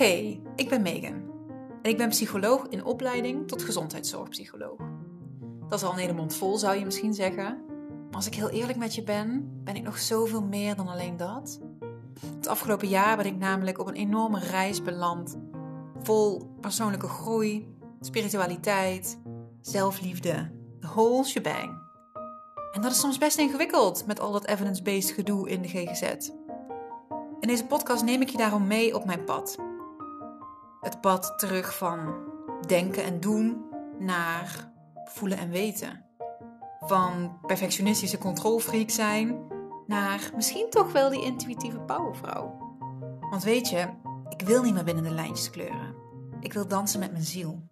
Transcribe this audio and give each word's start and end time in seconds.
Hey, 0.00 0.40
ik 0.56 0.68
ben 0.68 0.82
Megan. 0.82 1.22
En 1.82 1.90
ik 1.90 1.96
ben 1.96 2.08
psycholoog 2.08 2.66
in 2.68 2.84
opleiding 2.84 3.48
tot 3.48 3.62
gezondheidszorgpsycholoog. 3.62 4.78
Dat 5.68 5.78
is 5.78 5.84
al 5.84 5.92
een 5.92 5.98
hele 5.98 6.30
vol, 6.30 6.58
zou 6.58 6.78
je 6.78 6.84
misschien 6.84 7.14
zeggen. 7.14 7.64
Maar 8.06 8.14
als 8.14 8.26
ik 8.26 8.34
heel 8.34 8.48
eerlijk 8.48 8.78
met 8.78 8.94
je 8.94 9.02
ben, 9.02 9.60
ben 9.64 9.76
ik 9.76 9.82
nog 9.82 9.98
zoveel 9.98 10.42
meer 10.42 10.76
dan 10.76 10.88
alleen 10.88 11.16
dat. 11.16 11.60
Het 12.36 12.46
afgelopen 12.46 12.88
jaar 12.88 13.16
ben 13.16 13.26
ik 13.26 13.36
namelijk 13.36 13.78
op 13.78 13.86
een 13.86 13.94
enorme 13.94 14.38
reis 14.38 14.82
beland. 14.82 15.38
Vol 16.02 16.56
persoonlijke 16.60 17.08
groei, 17.08 17.74
spiritualiteit, 18.00 19.18
zelfliefde, 19.60 20.50
de 20.78 20.86
whole 20.86 21.24
shebang. 21.24 21.78
En 22.72 22.82
dat 22.82 22.90
is 22.90 23.00
soms 23.00 23.18
best 23.18 23.38
ingewikkeld 23.38 24.06
met 24.06 24.20
al 24.20 24.32
dat 24.32 24.46
evidence-based 24.46 25.10
gedoe 25.10 25.48
in 25.48 25.62
de 25.62 25.68
GGZ. 25.68 26.30
In 27.40 27.48
deze 27.48 27.66
podcast 27.66 28.04
neem 28.04 28.22
ik 28.22 28.28
je 28.28 28.38
daarom 28.38 28.66
mee 28.66 28.94
op 28.94 29.04
mijn 29.04 29.24
pad. 29.24 29.68
Het 30.80 31.00
pad 31.00 31.38
terug 31.38 31.76
van 31.76 32.14
denken 32.66 33.04
en 33.04 33.20
doen 33.20 33.64
naar 33.98 34.72
voelen 35.04 35.38
en 35.38 35.50
weten. 35.50 36.04
Van 36.80 37.38
perfectionistische 37.46 38.18
controlfreak 38.18 38.90
zijn 38.90 39.46
naar 39.86 40.30
misschien 40.36 40.70
toch 40.70 40.92
wel 40.92 41.10
die 41.10 41.24
intuïtieve 41.24 41.80
powervrouw. 41.80 42.58
Want 43.30 43.42
weet 43.42 43.68
je, 43.68 43.88
ik 44.28 44.42
wil 44.42 44.62
niet 44.62 44.74
meer 44.74 44.84
binnen 44.84 45.04
de 45.04 45.10
lijntjes 45.10 45.50
kleuren. 45.50 45.94
Ik 46.40 46.52
wil 46.52 46.68
dansen 46.68 47.00
met 47.00 47.12
mijn 47.12 47.24
ziel. 47.24 47.62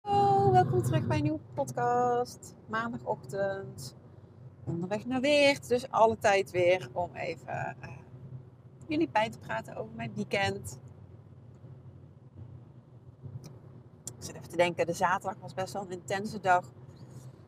Hallo, 0.00 0.52
welkom 0.52 0.82
terug 0.82 1.06
bij 1.06 1.16
een 1.16 1.22
nieuwe 1.22 1.40
podcast. 1.54 2.54
Maandagochtend, 2.68 3.96
onderweg 4.64 5.06
naar 5.06 5.20
Weert. 5.20 5.68
Dus 5.68 5.90
alle 5.90 6.18
tijd 6.18 6.50
weer 6.50 6.88
om 6.92 7.14
even 7.14 7.76
uh, 7.82 8.01
jullie 8.92 9.08
bij 9.12 9.30
te 9.30 9.38
praten 9.38 9.76
over 9.76 9.94
mijn 9.94 10.12
weekend. 10.14 10.78
Ik 14.04 14.28
zit 14.28 14.34
even 14.34 14.48
te 14.48 14.56
denken, 14.56 14.86
de 14.86 14.92
zaterdag 14.92 15.40
was 15.40 15.54
best 15.54 15.72
wel 15.72 15.82
een 15.82 15.90
intense 15.90 16.40
dag. 16.40 16.70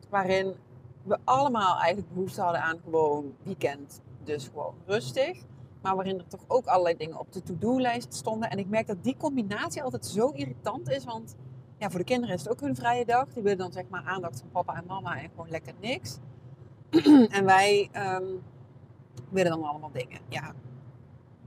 Waarin 0.09 0.55
we 1.03 1.17
allemaal 1.23 1.77
eigenlijk 1.77 2.13
behoefte 2.13 2.41
hadden 2.41 2.61
aan 2.61 2.79
gewoon 2.83 3.35
weekend. 3.43 4.01
Dus 4.23 4.47
gewoon 4.47 4.75
rustig. 4.85 5.43
Maar 5.81 5.95
waarin 5.95 6.19
er 6.19 6.27
toch 6.27 6.43
ook 6.47 6.65
allerlei 6.65 6.97
dingen 6.97 7.19
op 7.19 7.31
de 7.33 7.43
to-do-lijst 7.43 8.13
stonden. 8.13 8.49
En 8.49 8.59
ik 8.59 8.67
merk 8.67 8.87
dat 8.87 9.03
die 9.03 9.17
combinatie 9.17 9.83
altijd 9.83 10.05
zo 10.05 10.29
irritant 10.29 10.89
is. 10.89 11.03
Want 11.03 11.35
ja, 11.77 11.89
voor 11.89 11.99
de 11.99 12.05
kinderen 12.05 12.35
is 12.35 12.41
het 12.41 12.51
ook 12.51 12.61
hun 12.61 12.75
vrije 12.75 13.05
dag. 13.05 13.27
Die 13.33 13.43
willen 13.43 13.57
dan 13.57 13.71
zeg 13.71 13.87
maar 13.89 14.03
aandacht 14.03 14.39
van 14.39 14.49
papa 14.51 14.75
en 14.75 14.85
mama 14.87 15.21
en 15.21 15.29
gewoon 15.29 15.49
lekker 15.49 15.73
niks. 15.79 16.17
en 17.37 17.45
wij 17.45 17.89
um, 17.95 18.43
willen 19.29 19.51
dan 19.51 19.63
allemaal 19.63 19.91
dingen. 19.91 20.19
Ja, 20.29 20.53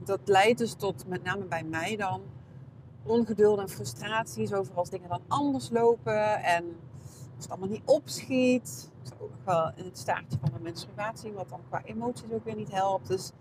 dat 0.03 0.19
leidt 0.25 0.57
dus 0.57 0.73
tot, 0.73 1.07
met 1.07 1.23
name 1.23 1.45
bij 1.45 1.63
mij 1.63 1.95
dan, 1.95 2.21
ongeduld 3.03 3.59
en 3.59 3.69
frustraties 3.69 4.53
over 4.53 4.73
als 4.75 4.89
dingen 4.89 5.09
dan 5.09 5.21
anders 5.27 5.69
lopen. 5.69 6.43
En 6.43 6.63
als 7.35 7.47
het 7.47 7.49
allemaal 7.49 7.69
niet 7.69 7.85
opschiet. 7.85 8.89
Zo 9.03 9.13
ook 9.19 9.29
nog 9.29 9.43
wel 9.45 9.71
in 9.75 9.85
het 9.85 9.97
staartje 9.97 10.37
van 10.41 10.49
mijn 10.51 10.63
menstruatie, 10.63 11.31
wat 11.31 11.49
dan 11.49 11.59
qua 11.67 11.81
emoties 11.85 12.31
ook 12.31 12.43
weer 12.43 12.55
niet 12.55 12.71
helpt. 12.71 13.07
Dus 13.07 13.31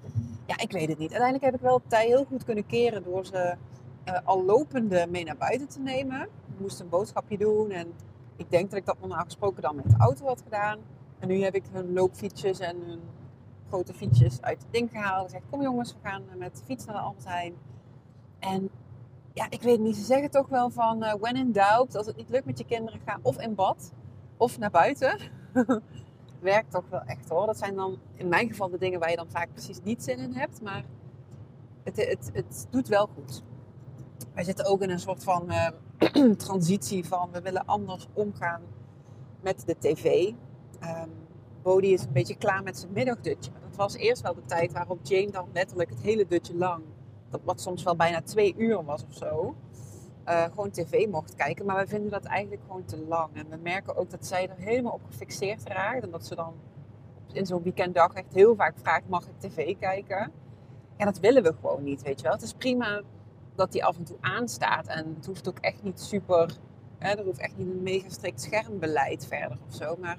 ja, 0.47 0.59
ik 0.59 0.73
weet 0.73 0.89
het 0.89 0.99
niet. 0.99 1.11
Uiteindelijk 1.11 1.45
heb 1.45 1.55
ik 1.55 1.61
wel 1.61 1.81
tij 1.87 2.07
heel 2.07 2.25
goed 2.25 2.45
kunnen 2.45 2.67
keren 2.67 3.03
door 3.03 3.27
ze 3.27 3.57
uh, 4.05 4.19
al 4.25 4.45
lopende 4.45 5.07
mee 5.11 5.25
naar 5.25 5.37
buiten 5.37 5.69
te 5.69 5.81
nemen. 5.81 6.21
Ik 6.23 6.61
moest 6.61 6.81
een 6.81 6.89
boodschapje 6.89 7.39
doen 7.39 7.71
en 7.71 7.93
ik 8.37 8.51
denk 8.51 8.71
dat 8.71 8.79
ik 8.79 8.87
dat 8.87 9.01
normaal 9.01 9.25
gesproken 9.25 9.63
dan 9.63 9.77
met 9.77 9.91
de 9.91 9.97
auto 9.99 10.27
had 10.27 10.43
gedaan. 10.43 10.79
En 11.19 11.29
nu 11.29 11.43
heb 11.43 11.55
ik 11.55 11.65
hun 11.73 11.93
loopfietsjes 11.93 12.59
en 12.59 12.77
hun 12.87 13.01
grote 13.69 13.95
fietsjes 13.95 14.43
uit 14.43 14.63
het 14.63 14.73
ding 14.73 14.91
gehaald. 14.91 15.25
Ik 15.25 15.31
zeg, 15.31 15.41
kom 15.51 15.63
jongens, 15.63 15.93
we 15.93 16.09
gaan 16.09 16.23
met 16.37 16.57
de 16.57 16.65
fiets 16.65 16.85
naar 16.85 16.95
de 16.95 17.01
Albert. 17.01 17.53
En 18.39 18.71
ja, 19.33 19.47
ik 19.51 19.63
weet 19.63 19.81
niet, 19.81 19.97
ze 19.97 20.03
zeggen 20.05 20.31
toch 20.31 20.49
wel 20.49 20.71
van 20.71 21.05
uh, 21.05 21.15
when 21.15 21.37
in 21.37 21.53
doubt, 21.53 21.97
als 21.97 22.07
het 22.07 22.17
niet 22.17 22.29
lukt 22.29 22.45
met 22.45 22.59
je 22.59 22.65
kinderen, 22.65 23.01
ga 23.05 23.19
of 23.23 23.39
in 23.39 23.55
bad 23.55 23.93
of 24.37 24.59
naar 24.59 24.71
buiten. 24.71 25.19
Werkt 26.41 26.71
toch 26.71 26.85
wel 26.91 27.01
echt 27.01 27.29
hoor. 27.29 27.47
Dat 27.47 27.59
zijn 27.59 27.75
dan 27.75 27.99
in 28.15 28.29
mijn 28.29 28.49
geval 28.49 28.69
de 28.69 28.79
dingen 28.79 29.01
waar 29.01 29.11
je 29.11 29.17
dan 29.17 29.31
vaak 29.31 29.53
precies 29.53 29.83
niet 29.83 30.03
zin 30.03 30.19
in 30.19 30.33
hebt. 30.33 30.63
Maar 30.63 30.85
het, 31.85 31.97
het, 31.97 32.31
het 32.33 32.67
doet 32.71 32.89
wel 32.89 33.07
goed. 33.07 33.43
Wij 34.35 34.45
zitten 34.45 34.67
ook 34.67 34.83
in 34.83 34.91
een 34.91 35.01
soort 35.01 35.25
van 35.25 35.53
uh, 35.53 35.69
transitie 36.37 37.07
van 37.07 37.31
we 37.33 37.41
willen 37.41 37.67
anders 37.67 38.07
omgaan 38.13 38.63
met 39.41 39.63
de 39.67 39.77
tv. 39.79 40.33
Um, 40.83 41.28
Bodie 41.69 41.93
is 41.93 42.03
een 42.03 42.13
beetje 42.13 42.37
klaar 42.37 42.63
met 42.63 42.79
zijn 42.79 42.93
middagdutje. 42.93 43.51
Dat 43.61 43.77
was 43.77 43.95
eerst 43.95 44.23
wel 44.23 44.35
de 44.35 44.45
tijd 44.45 44.73
waarop 44.73 44.99
Jane 45.03 45.31
dan 45.31 45.49
letterlijk 45.53 45.91
het 45.91 46.01
hele 46.01 46.27
dutje 46.27 46.55
lang, 46.57 46.83
dat 47.31 47.41
wat 47.45 47.61
soms 47.61 47.83
wel 47.83 47.97
bijna 47.97 48.23
twee 48.23 48.55
uur 48.57 48.85
was 48.85 49.05
of 49.05 49.15
zo, 49.15 49.55
uh, 50.29 50.43
gewoon 50.43 50.71
tv 50.71 51.07
mocht 51.07 51.35
kijken. 51.35 51.67
Maar 51.67 51.77
wij 51.77 51.87
vinden 51.87 52.11
dat 52.11 52.25
eigenlijk 52.25 52.63
gewoon 52.67 52.85
te 52.85 53.05
lang. 53.09 53.29
En 53.35 53.49
we 53.49 53.57
merken 53.57 53.97
ook 53.97 54.11
dat 54.11 54.27
zij 54.27 54.49
er 54.49 54.57
helemaal 54.57 54.93
op 54.93 55.01
gefixeerd 55.05 55.63
raakt. 55.69 56.03
En 56.03 56.11
dat 56.11 56.27
ze 56.27 56.35
dan 56.35 56.55
in 57.33 57.47
zo'n 57.47 57.63
weekenddag 57.63 58.13
echt 58.13 58.35
heel 58.35 58.55
vaak 58.55 58.75
vraagt, 58.79 59.09
mag 59.09 59.27
ik 59.27 59.39
tv 59.39 59.79
kijken? 59.79 60.33
Ja, 60.97 61.05
dat 61.05 61.19
willen 61.19 61.43
we 61.43 61.55
gewoon 61.61 61.83
niet, 61.83 62.03
weet 62.03 62.19
je 62.19 62.23
wel. 62.23 62.33
Het 62.33 62.43
is 62.43 62.53
prima 62.53 63.03
dat 63.55 63.73
die 63.73 63.85
af 63.85 63.97
en 63.97 64.05
toe 64.05 64.17
aanstaat. 64.21 64.87
En 64.87 65.15
het 65.17 65.27
hoeft 65.27 65.49
ook 65.49 65.59
echt 65.59 65.83
niet 65.83 66.01
super... 66.01 66.57
Hè, 66.99 67.11
er 67.11 67.25
hoeft 67.25 67.41
echt 67.41 67.57
niet 67.57 67.69
een 67.69 67.83
mega 67.83 68.09
strikt 68.09 68.41
schermbeleid 68.41 69.27
verder 69.27 69.59
of 69.69 69.75
zo. 69.75 69.97
Maar 69.97 70.19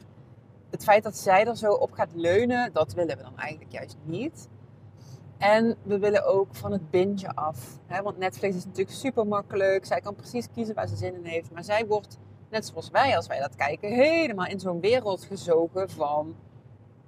het 0.69 0.83
feit 0.83 1.03
dat 1.03 1.17
zij 1.17 1.45
er 1.45 1.57
zo 1.57 1.71
op 1.71 1.91
gaat 1.91 2.13
leunen, 2.13 2.73
dat 2.73 2.93
willen 2.93 3.17
we 3.17 3.23
dan 3.23 3.37
eigenlijk 3.37 3.71
juist 3.71 3.97
niet. 4.03 4.49
En 5.37 5.77
we 5.83 5.99
willen 5.99 6.25
ook 6.25 6.55
van 6.55 6.71
het 6.71 6.89
binge 6.89 7.35
af. 7.35 7.79
Hè? 7.85 8.01
Want 8.01 8.17
Netflix 8.17 8.55
is 8.55 8.65
natuurlijk 8.65 8.97
super 8.97 9.27
makkelijk. 9.27 9.85
Zij 9.85 10.01
kan 10.01 10.15
precies 10.15 10.47
kiezen 10.53 10.75
waar 10.75 10.87
ze 10.87 10.95
zin 10.95 11.15
in 11.15 11.25
heeft. 11.25 11.51
Maar 11.51 11.63
zij 11.63 11.87
wordt, 11.87 12.17
net 12.49 12.65
zoals 12.65 12.89
wij 12.89 13.15
als 13.15 13.27
wij 13.27 13.39
dat 13.39 13.55
kijken, 13.55 13.93
helemaal 13.93 14.45
in 14.45 14.59
zo'n 14.59 14.79
wereld 14.79 15.23
gezogen 15.23 15.89
van 15.89 16.35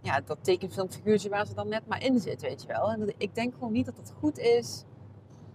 ja, 0.02 0.22
dat 0.22 0.38
tekenfilmfiguurtje 0.42 1.30
waar 1.30 1.46
ze 1.46 1.54
dan 1.54 1.68
net 1.68 1.88
maar 1.88 2.04
in 2.04 2.20
zit, 2.20 2.42
weet 2.42 2.62
je 2.62 2.68
wel. 2.68 2.92
En 2.92 3.14
ik 3.18 3.36
denk 3.36 3.54
gewoon 3.54 3.72
niet 3.72 3.86
dat 3.86 3.96
dat 3.96 4.14
goed 4.20 4.38
is. 4.38 4.86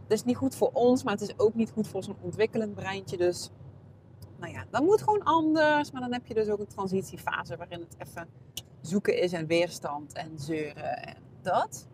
Het 0.02 0.12
is 0.12 0.24
niet 0.24 0.36
goed 0.36 0.54
voor 0.54 0.70
ons, 0.72 1.02
maar 1.02 1.12
het 1.12 1.22
is 1.22 1.38
ook 1.38 1.54
niet 1.54 1.70
goed 1.70 1.88
voor 1.88 2.02
zo'n 2.02 2.16
ontwikkelend 2.20 2.74
breintje. 2.74 3.16
Dus 3.16 3.50
nou 4.38 4.52
ja, 4.52 4.64
dat 4.70 4.82
moet 4.82 5.02
gewoon 5.02 5.22
anders. 5.22 5.90
Maar 5.90 6.00
dan 6.00 6.12
heb 6.12 6.26
je 6.26 6.34
dus 6.34 6.48
ook 6.48 6.58
een 6.58 6.66
transitiefase 6.66 7.56
waarin 7.56 7.80
het 7.80 7.96
even 7.98 8.28
zoeken 8.80 9.18
is 9.18 9.32
en 9.32 9.46
weerstand 9.46 10.12
en 10.12 10.38
zeuren 10.38 11.02
en 11.02 11.16
dat. 11.42 11.86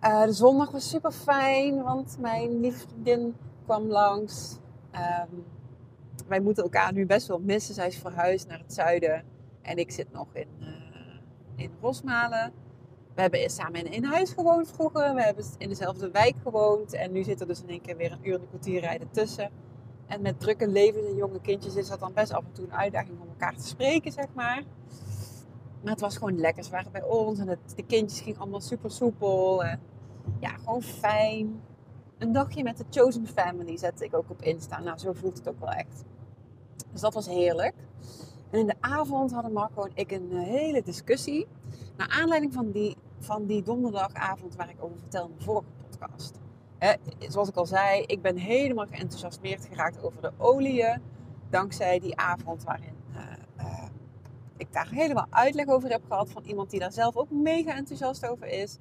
Uh, 0.00 0.24
de 0.24 0.32
zondag 0.32 0.70
was 0.70 0.88
super 0.88 1.12
fijn, 1.12 1.82
want 1.82 2.16
mijn 2.20 2.60
lieve 2.60 2.88
vriendin 2.88 3.34
kwam 3.64 3.86
langs. 3.86 4.58
Um, 4.94 5.44
wij 6.28 6.40
moeten 6.40 6.62
elkaar 6.62 6.92
nu 6.92 7.06
best 7.06 7.26
wel 7.26 7.38
missen. 7.38 7.74
Zij 7.74 7.86
is 7.86 7.98
verhuisd 7.98 8.48
naar 8.48 8.58
het 8.58 8.72
zuiden 8.72 9.24
en 9.62 9.76
ik 9.76 9.90
zit 9.90 10.12
nog 10.12 10.26
in, 10.32 10.48
uh, 10.60 10.66
in 11.56 11.70
Rosmalen. 11.80 12.52
We 13.14 13.20
hebben 13.20 13.50
samen 13.50 13.86
in 13.86 14.04
een 14.04 14.10
huis 14.10 14.32
gewoond 14.32 14.70
vroeger. 14.70 15.14
We 15.14 15.22
hebben 15.22 15.44
in 15.58 15.68
dezelfde 15.68 16.10
wijk 16.10 16.34
gewoond. 16.42 16.92
En 16.92 17.12
nu 17.12 17.22
zit 17.22 17.40
er 17.40 17.46
dus 17.46 17.62
in 17.62 17.68
één 17.68 17.80
keer 17.80 17.96
weer 17.96 18.12
een 18.12 18.28
uur 18.28 18.34
en 18.34 18.40
een 18.40 18.48
kwartier 18.48 18.80
rijden 18.80 19.10
tussen. 19.10 19.50
En 20.12 20.22
met 20.22 20.40
drukke 20.40 20.68
levens 20.68 21.06
en 21.06 21.14
jonge 21.14 21.40
kindjes 21.40 21.76
is 21.76 21.88
dat 21.88 22.00
dan 22.00 22.12
best 22.12 22.32
af 22.32 22.44
en 22.44 22.52
toe 22.52 22.64
een 22.64 22.74
uitdaging 22.74 23.20
om 23.20 23.28
elkaar 23.28 23.56
te 23.56 23.66
spreken, 23.66 24.12
zeg 24.12 24.26
maar. 24.34 24.62
Maar 25.82 25.92
het 25.92 26.00
was 26.00 26.16
gewoon 26.16 26.38
lekker. 26.38 26.64
Ze 26.64 26.70
waren 26.70 26.92
bij 26.92 27.02
ons 27.02 27.38
en 27.38 27.48
het, 27.48 27.58
de 27.76 27.84
kindjes 27.84 28.20
gingen 28.20 28.40
allemaal 28.40 28.60
super 28.60 28.90
soepel. 28.90 29.64
En 29.64 29.80
ja, 30.40 30.48
gewoon 30.48 30.82
fijn. 30.82 31.60
Een 32.18 32.32
dagje 32.32 32.62
met 32.62 32.76
de 32.76 32.84
Chosen 32.90 33.26
Family 33.26 33.76
zette 33.76 34.04
ik 34.04 34.14
ook 34.14 34.30
op 34.30 34.42
Insta. 34.42 34.80
Nou, 34.80 34.98
zo 34.98 35.12
voelt 35.12 35.38
het 35.38 35.48
ook 35.48 35.60
wel 35.60 35.72
echt. 35.72 36.04
Dus 36.92 37.00
dat 37.00 37.14
was 37.14 37.26
heerlijk. 37.26 37.74
En 38.50 38.58
in 38.58 38.66
de 38.66 38.76
avond 38.80 39.32
hadden 39.32 39.52
Marco 39.52 39.82
en 39.82 39.92
ik 39.94 40.10
een 40.10 40.30
eh, 40.32 40.42
hele 40.42 40.82
discussie. 40.82 41.46
Naar 41.96 42.08
aanleiding 42.08 42.52
van 42.52 42.70
die, 42.70 42.96
van 43.18 43.46
die 43.46 43.62
donderdagavond 43.62 44.56
waar 44.56 44.70
ik 44.70 44.84
over 44.84 44.98
vertelde 44.98 45.30
in 45.30 45.38
de 45.38 45.44
vorige 45.44 45.70
podcast. 45.88 46.41
Zoals 47.18 47.48
ik 47.48 47.56
al 47.56 47.66
zei, 47.66 48.02
ik 48.02 48.22
ben 48.22 48.36
helemaal 48.36 48.86
geenthousiasmeerd 48.90 49.66
geraakt 49.66 50.02
over 50.02 50.22
de 50.22 50.32
oliën. 50.38 51.02
Dankzij 51.50 51.98
die 51.98 52.16
avond 52.16 52.64
waarin 52.64 52.96
uh, 53.10 53.22
uh, 53.58 53.84
ik 54.56 54.72
daar 54.72 54.88
helemaal 54.90 55.26
uitleg 55.30 55.66
over 55.66 55.90
heb 55.90 56.02
gehad 56.08 56.30
van 56.30 56.44
iemand 56.44 56.70
die 56.70 56.80
daar 56.80 56.92
zelf 56.92 57.16
ook 57.16 57.30
mega 57.30 57.74
enthousiast 57.74 58.26
over 58.26 58.46
is. 58.46 58.78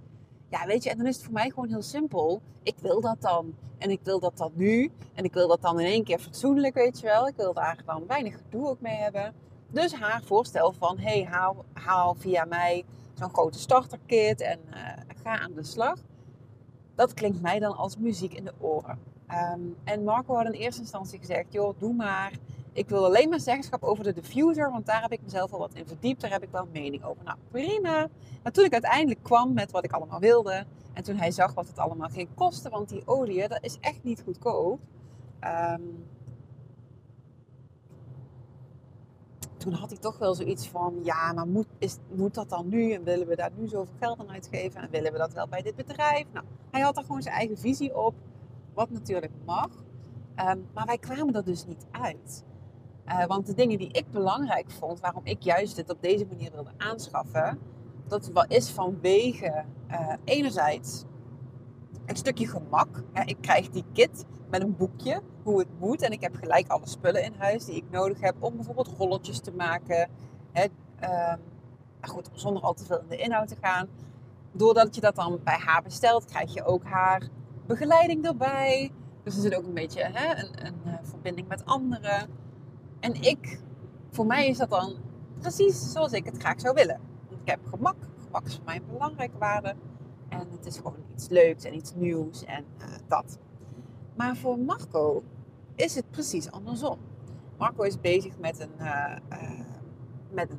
Ja, 0.49 0.65
weet 0.65 0.83
je, 0.83 0.89
en 0.89 0.97
dan 0.97 1.07
is 1.07 1.15
het 1.15 1.23
voor 1.23 1.33
mij 1.33 1.49
gewoon 1.49 1.69
heel 1.69 1.81
simpel. 1.81 2.41
Ik 2.63 2.75
wil 2.81 3.01
dat 3.01 3.21
dan. 3.21 3.55
En 3.77 3.89
ik 3.89 3.99
wil 4.03 4.19
dat 4.19 4.37
dan 4.37 4.51
nu. 4.55 4.91
En 5.13 5.23
ik 5.23 5.33
wil 5.33 5.47
dat 5.47 5.61
dan 5.61 5.79
in 5.79 5.85
één 5.85 6.03
keer 6.03 6.19
fatsoenlijk, 6.19 6.73
weet 6.73 6.99
je 6.99 7.05
wel. 7.05 7.27
Ik 7.27 7.35
wil 7.35 7.53
daar 7.53 7.81
dan 7.85 8.07
weinig 8.07 8.37
gedoe 8.37 8.67
ook 8.67 8.81
mee 8.81 8.95
hebben. 8.95 9.33
Dus 9.69 9.93
haar 9.93 10.23
voorstel 10.23 10.71
van, 10.71 10.97
hey, 10.97 11.25
haal, 11.25 11.65
haal 11.73 12.15
via 12.15 12.45
mij 12.45 12.85
zo'n 13.13 13.29
grote 13.29 13.59
starterkit 13.59 14.41
en 14.41 14.59
uh, 14.69 14.87
ga 15.23 15.39
aan 15.39 15.53
de 15.53 15.63
slag 15.63 15.99
dat 16.95 17.13
klinkt 17.13 17.41
mij 17.41 17.59
dan 17.59 17.77
als 17.77 17.97
muziek 17.97 18.33
in 18.33 18.43
de 18.43 18.53
oren. 18.57 18.99
Um, 19.53 19.75
en 19.83 20.03
Marco 20.03 20.35
had 20.35 20.45
in 20.45 20.51
eerste 20.51 20.81
instantie 20.81 21.19
gezegd: 21.19 21.53
joh, 21.53 21.79
doe 21.79 21.93
maar. 21.93 22.31
Ik 22.73 22.89
wil 22.89 23.05
alleen 23.05 23.29
maar 23.29 23.39
zeggenschap 23.39 23.83
over 23.83 24.03
de 24.03 24.13
diffuser, 24.13 24.71
want 24.71 24.85
daar 24.85 25.01
heb 25.01 25.11
ik 25.11 25.19
mezelf 25.23 25.53
al 25.53 25.59
wat 25.59 25.73
in 25.73 25.87
verdiept. 25.87 26.21
Daar 26.21 26.31
heb 26.31 26.43
ik 26.43 26.49
wel 26.51 26.67
mening 26.71 27.03
over. 27.03 27.23
Nou, 27.23 27.37
prima. 27.51 28.07
Maar 28.43 28.51
toen 28.51 28.65
ik 28.65 28.73
uiteindelijk 28.73 29.23
kwam 29.23 29.53
met 29.53 29.71
wat 29.71 29.83
ik 29.83 29.91
allemaal 29.91 30.19
wilde, 30.19 30.65
En 30.93 31.03
toen 31.03 31.15
hij 31.15 31.31
zag 31.31 31.53
wat 31.53 31.67
het 31.67 31.77
allemaal 31.77 32.09
ging 32.09 32.27
kosten, 32.35 32.71
want 32.71 32.89
die 32.89 33.01
olie, 33.05 33.47
dat 33.47 33.63
is 33.63 33.77
echt 33.79 34.03
niet 34.03 34.21
goedkoop. 34.25 34.79
Ehm, 35.39 35.81
toen 39.61 39.73
had 39.73 39.89
hij 39.89 39.99
toch 39.99 40.17
wel 40.17 40.35
zoiets 40.35 40.67
van, 40.67 40.99
ja, 41.03 41.33
maar 41.33 41.47
moet, 41.47 41.67
is, 41.77 41.97
moet 42.15 42.33
dat 42.33 42.49
dan 42.49 42.67
nu? 42.67 42.91
En 42.91 43.03
willen 43.03 43.27
we 43.27 43.35
daar 43.35 43.51
nu 43.55 43.67
zoveel 43.67 43.93
geld 43.99 44.19
aan 44.19 44.29
uitgeven? 44.29 44.81
En 44.81 44.89
willen 44.89 45.11
we 45.11 45.17
dat 45.17 45.33
wel 45.33 45.47
bij 45.47 45.61
dit 45.61 45.75
bedrijf? 45.75 46.25
Nou, 46.33 46.45
hij 46.71 46.81
had 46.81 46.97
er 46.97 47.03
gewoon 47.03 47.21
zijn 47.21 47.35
eigen 47.35 47.57
visie 47.57 47.97
op, 47.97 48.13
wat 48.73 48.89
natuurlijk 48.89 49.31
mag. 49.45 49.69
Ehm, 50.35 50.59
maar 50.73 50.85
wij 50.85 50.97
kwamen 50.97 51.35
er 51.35 51.43
dus 51.43 51.65
niet 51.65 51.85
uit. 51.91 52.43
Uh, 53.07 53.25
want 53.25 53.45
de 53.45 53.53
dingen 53.53 53.77
die 53.77 53.91
ik 53.91 54.11
belangrijk 54.11 54.71
vond, 54.71 54.99
waarom 54.99 55.25
ik 55.25 55.41
juist 55.41 55.75
dit 55.75 55.89
op 55.89 56.01
deze 56.01 56.25
manier 56.25 56.51
wilde 56.51 56.71
aanschaffen, 56.77 57.59
dat 58.07 58.31
is 58.47 58.69
vanwege 58.69 59.65
uh, 59.91 60.13
enerzijds 60.23 61.03
een 62.11 62.17
stukje 62.17 62.47
gemak. 62.47 63.03
ik 63.25 63.37
krijg 63.41 63.69
die 63.69 63.85
kit 63.93 64.25
met 64.49 64.61
een 64.61 64.75
boekje 64.75 65.21
hoe 65.43 65.59
het 65.59 65.79
moet 65.79 66.01
en 66.01 66.11
ik 66.11 66.21
heb 66.21 66.35
gelijk 66.35 66.67
alle 66.67 66.87
spullen 66.87 67.23
in 67.23 67.33
huis 67.37 67.65
die 67.65 67.75
ik 67.75 67.85
nodig 67.89 68.21
heb 68.21 68.35
om 68.39 68.55
bijvoorbeeld 68.55 68.93
rolletjes 68.97 69.39
te 69.39 69.51
maken. 69.51 70.09
Uh, 71.03 71.33
goed, 72.01 72.29
zonder 72.33 72.63
al 72.63 72.73
te 72.73 72.85
veel 72.85 72.99
in 72.99 73.07
de 73.07 73.15
inhoud 73.17 73.47
te 73.47 73.55
gaan. 73.61 73.87
Doordat 74.51 74.95
je 74.95 75.01
dat 75.01 75.15
dan 75.15 75.39
bij 75.43 75.57
haar 75.57 75.81
bestelt, 75.81 76.25
krijg 76.25 76.53
je 76.53 76.63
ook 76.63 76.83
haar 76.83 77.27
begeleiding 77.67 78.25
erbij. 78.25 78.91
Dus 79.23 79.35
er 79.35 79.41
zit 79.41 79.55
ook 79.55 79.65
een 79.65 79.73
beetje 79.73 80.03
hè, 80.03 80.43
een, 80.43 80.65
een 80.65 80.81
uh, 80.85 80.93
verbinding 81.01 81.47
met 81.47 81.65
anderen. 81.65 82.29
En 82.99 83.21
ik, 83.21 83.59
voor 84.11 84.25
mij 84.25 84.47
is 84.47 84.57
dat 84.57 84.69
dan 84.69 84.95
precies 85.39 85.91
zoals 85.91 86.11
ik 86.11 86.25
het 86.25 86.37
graag 86.37 86.59
zou 86.59 86.73
willen. 86.73 86.99
Ik 87.29 87.49
heb 87.49 87.59
gemak. 87.65 87.95
Gemak 88.25 88.45
is 88.45 88.55
voor 88.55 88.65
mij 88.65 88.75
een 88.75 88.91
belangrijke 88.91 89.37
waarde. 89.37 89.75
En 90.31 90.47
het 90.51 90.65
is 90.65 90.75
gewoon 90.75 91.03
iets 91.13 91.29
leuks 91.29 91.63
en 91.63 91.75
iets 91.75 91.93
nieuws 91.95 92.45
en 92.45 92.65
uh, 92.77 92.85
dat. 93.07 93.39
Maar 94.15 94.35
voor 94.35 94.59
Marco 94.59 95.23
is 95.75 95.95
het 95.95 96.09
precies 96.09 96.51
andersom. 96.51 96.97
Marco 97.57 97.83
is 97.83 97.99
bezig 97.99 98.39
met 98.39 98.59
een, 98.59 98.73
uh, 98.79 99.15
uh, 99.31 99.59
met 100.31 100.49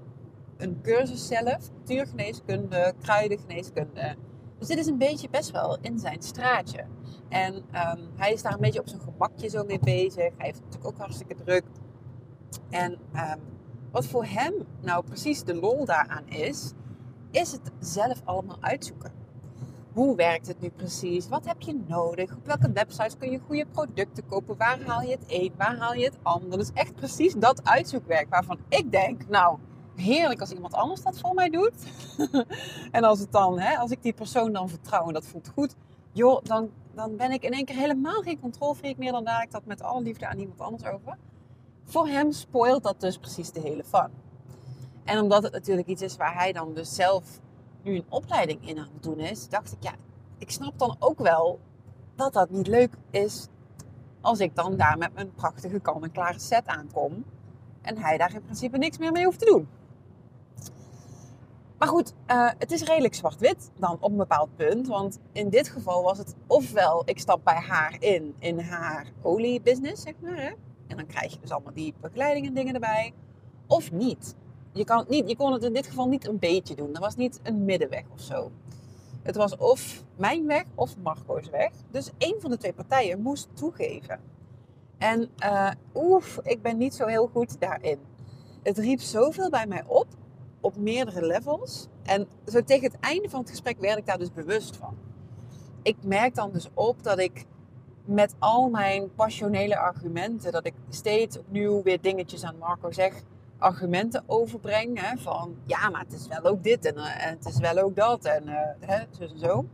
een 0.56 0.80
cursus 0.82 1.26
zelf, 1.26 1.70
natuurgeneeskunde, 1.78 2.94
kruidengeneeskunde. 3.02 4.16
Dus 4.58 4.68
dit 4.68 4.78
is 4.78 4.86
een 4.86 4.98
beetje 4.98 5.28
best 5.30 5.50
wel 5.50 5.78
in 5.80 5.98
zijn 5.98 6.22
straatje. 6.22 6.84
En 7.28 7.54
um, 7.54 8.08
hij 8.16 8.32
is 8.32 8.42
daar 8.42 8.52
een 8.52 8.60
beetje 8.60 8.80
op 8.80 8.88
zijn 8.88 9.00
gemakje 9.00 9.48
zo 9.48 9.64
mee 9.64 9.78
bezig. 9.78 10.32
Hij 10.36 10.46
heeft 10.46 10.60
natuurlijk 10.60 10.86
ook 10.86 10.98
hartstikke 10.98 11.34
druk. 11.34 11.64
En 12.70 12.92
um, 12.92 13.40
wat 13.90 14.06
voor 14.06 14.24
hem 14.24 14.54
nou 14.80 15.04
precies 15.04 15.44
de 15.44 15.54
lol 15.54 15.84
daaraan 15.84 16.28
is, 16.28 16.72
is 17.30 17.52
het 17.52 17.70
zelf 17.78 18.22
allemaal 18.24 18.58
uitzoeken. 18.60 19.21
Hoe 19.92 20.16
werkt 20.16 20.46
het 20.46 20.60
nu 20.60 20.70
precies? 20.70 21.28
Wat 21.28 21.44
heb 21.46 21.60
je 21.60 21.80
nodig? 21.86 22.36
Op 22.36 22.46
welke 22.46 22.72
websites 22.72 23.16
kun 23.18 23.30
je 23.30 23.40
goede 23.46 23.66
producten 23.66 24.26
kopen? 24.26 24.56
Waar 24.56 24.80
haal 24.86 25.00
je 25.02 25.10
het 25.10 25.24
een? 25.26 25.52
Waar 25.56 25.76
haal 25.76 25.94
je 25.94 26.04
het 26.04 26.18
ander? 26.22 26.58
Dus 26.58 26.70
echt 26.74 26.94
precies 26.94 27.34
dat 27.34 27.64
uitzoekwerk 27.64 28.28
waarvan 28.28 28.58
ik 28.68 28.90
denk, 28.90 29.28
nou, 29.28 29.58
heerlijk 29.96 30.40
als 30.40 30.52
iemand 30.52 30.74
anders 30.74 31.02
dat 31.02 31.18
voor 31.18 31.34
mij 31.34 31.50
doet. 31.50 31.72
en 32.90 33.04
als 33.04 33.18
het 33.18 33.32
dan, 33.32 33.58
hè, 33.58 33.76
als 33.76 33.90
ik 33.90 34.02
die 34.02 34.12
persoon 34.12 34.52
dan 34.52 34.68
vertrouw 34.68 35.06
en 35.06 35.12
dat 35.12 35.26
voelt 35.26 35.50
goed, 35.54 35.74
joh, 36.12 36.44
dan, 36.44 36.70
dan 36.94 37.16
ben 37.16 37.30
ik 37.30 37.42
in 37.42 37.52
één 37.52 37.64
keer 37.64 37.76
helemaal 37.76 38.22
geen 38.22 38.40
controlfreak 38.40 38.96
meer. 38.96 39.12
Dan 39.12 39.24
daar 39.24 39.42
ik 39.42 39.50
dat 39.50 39.64
met 39.64 39.82
alle 39.82 40.02
liefde 40.02 40.28
aan 40.28 40.38
iemand 40.38 40.60
anders 40.60 40.84
over. 40.84 41.16
Voor 41.84 42.06
hem 42.06 42.32
spoilt 42.32 42.82
dat 42.82 43.00
dus 43.00 43.18
precies 43.18 43.50
de 43.50 43.60
hele 43.60 43.84
fun. 43.84 44.10
En 45.04 45.20
omdat 45.20 45.42
het 45.42 45.52
natuurlijk 45.52 45.88
iets 45.88 46.02
is 46.02 46.16
waar 46.16 46.34
hij 46.34 46.52
dan 46.52 46.74
dus 46.74 46.94
zelf 46.94 47.40
nu 47.84 47.94
een 47.94 48.04
opleiding 48.08 48.68
in 48.68 48.78
aan 48.78 48.90
het 48.92 49.02
doen 49.02 49.18
is, 49.18 49.48
dacht 49.48 49.72
ik, 49.72 49.82
ja, 49.82 49.92
ik 50.38 50.50
snap 50.50 50.78
dan 50.78 50.96
ook 50.98 51.18
wel 51.18 51.60
dat 52.14 52.32
dat 52.32 52.50
niet 52.50 52.66
leuk 52.66 52.94
is 53.10 53.48
als 54.20 54.40
ik 54.40 54.54
dan 54.54 54.76
daar 54.76 54.98
met 54.98 55.14
mijn 55.14 55.32
prachtige 55.34 55.80
kan 55.80 56.02
en 56.02 56.12
klare 56.12 56.38
set 56.38 56.66
aankom 56.66 57.24
en 57.82 57.98
hij 57.98 58.18
daar 58.18 58.34
in 58.34 58.42
principe 58.42 58.78
niks 58.78 58.98
meer 58.98 59.12
mee 59.12 59.24
hoeft 59.24 59.38
te 59.38 59.44
doen. 59.44 59.68
Maar 61.78 61.90
goed, 61.90 62.14
uh, 62.26 62.50
het 62.58 62.70
is 62.70 62.82
redelijk 62.82 63.14
zwart-wit 63.14 63.70
dan 63.78 63.96
op 64.00 64.10
een 64.10 64.16
bepaald 64.16 64.56
punt. 64.56 64.86
Want 64.86 65.18
in 65.32 65.48
dit 65.48 65.68
geval 65.68 66.02
was 66.02 66.18
het 66.18 66.34
ofwel 66.46 67.02
ik 67.04 67.18
stap 67.18 67.44
bij 67.44 67.60
haar 67.68 67.96
in, 67.98 68.34
in 68.38 68.58
haar 68.58 69.12
oliebusiness, 69.22 70.02
zeg 70.02 70.14
maar. 70.20 70.36
Hè? 70.36 70.50
En 70.86 70.96
dan 70.96 71.06
krijg 71.06 71.32
je 71.32 71.38
dus 71.40 71.50
allemaal 71.50 71.72
die 71.72 71.94
begeleiding 72.00 72.46
en 72.46 72.54
dingen 72.54 72.74
erbij. 72.74 73.12
Of 73.66 73.92
niet 73.92 74.36
je, 74.72 75.04
niet, 75.08 75.28
je 75.28 75.36
kon 75.36 75.52
het 75.52 75.62
in 75.62 75.72
dit 75.72 75.86
geval 75.86 76.08
niet 76.08 76.26
een 76.26 76.38
beetje 76.38 76.74
doen. 76.74 76.94
Er 76.94 77.00
was 77.00 77.16
niet 77.16 77.40
een 77.42 77.64
middenweg 77.64 78.04
of 78.12 78.20
zo. 78.20 78.50
Het 79.22 79.36
was 79.36 79.56
of 79.56 80.04
mijn 80.16 80.46
weg 80.46 80.64
of 80.74 80.96
Marco's 81.02 81.50
weg. 81.50 81.70
Dus 81.90 82.10
één 82.18 82.40
van 82.40 82.50
de 82.50 82.56
twee 82.56 82.72
partijen 82.72 83.20
moest 83.20 83.48
toegeven. 83.54 84.20
En 84.98 85.30
uh, 85.44 85.70
oef, 85.94 86.40
ik 86.42 86.62
ben 86.62 86.78
niet 86.78 86.94
zo 86.94 87.06
heel 87.06 87.26
goed 87.26 87.60
daarin. 87.60 87.98
Het 88.62 88.78
riep 88.78 89.00
zoveel 89.00 89.50
bij 89.50 89.66
mij 89.66 89.84
op, 89.86 90.06
op 90.60 90.76
meerdere 90.76 91.26
levels. 91.26 91.88
En 92.02 92.28
zo 92.46 92.62
tegen 92.62 92.90
het 92.90 93.00
einde 93.00 93.28
van 93.28 93.40
het 93.40 93.50
gesprek 93.50 93.80
werd 93.80 93.98
ik 93.98 94.06
daar 94.06 94.18
dus 94.18 94.32
bewust 94.32 94.76
van. 94.76 94.96
Ik 95.82 95.96
merk 96.04 96.34
dan 96.34 96.52
dus 96.52 96.68
op 96.74 97.02
dat 97.02 97.18
ik 97.18 97.46
met 98.04 98.34
al 98.38 98.68
mijn 98.68 99.14
passionele 99.14 99.78
argumenten, 99.78 100.52
dat 100.52 100.66
ik 100.66 100.74
steeds 100.88 101.38
opnieuw 101.38 101.82
weer 101.82 102.00
dingetjes 102.00 102.44
aan 102.44 102.58
Marco 102.58 102.90
zeg 102.90 103.22
argumenten 103.62 104.22
overbreng. 104.26 105.00
Hè, 105.00 105.16
van 105.16 105.56
ja, 105.66 105.90
maar 105.90 106.00
het 106.00 106.12
is 106.12 106.26
wel 106.26 106.44
ook 106.44 106.62
dit 106.62 106.84
en, 106.84 106.96
uh, 106.96 107.04
het 107.06 107.46
is 107.46 107.58
wel 107.58 107.78
ook 107.78 107.96
dat 107.96 108.24
en 108.24 108.48
uh, 108.48 108.54
hè, 108.80 109.04
zo 109.10 109.22
en 109.22 109.38
zo. 109.38 109.64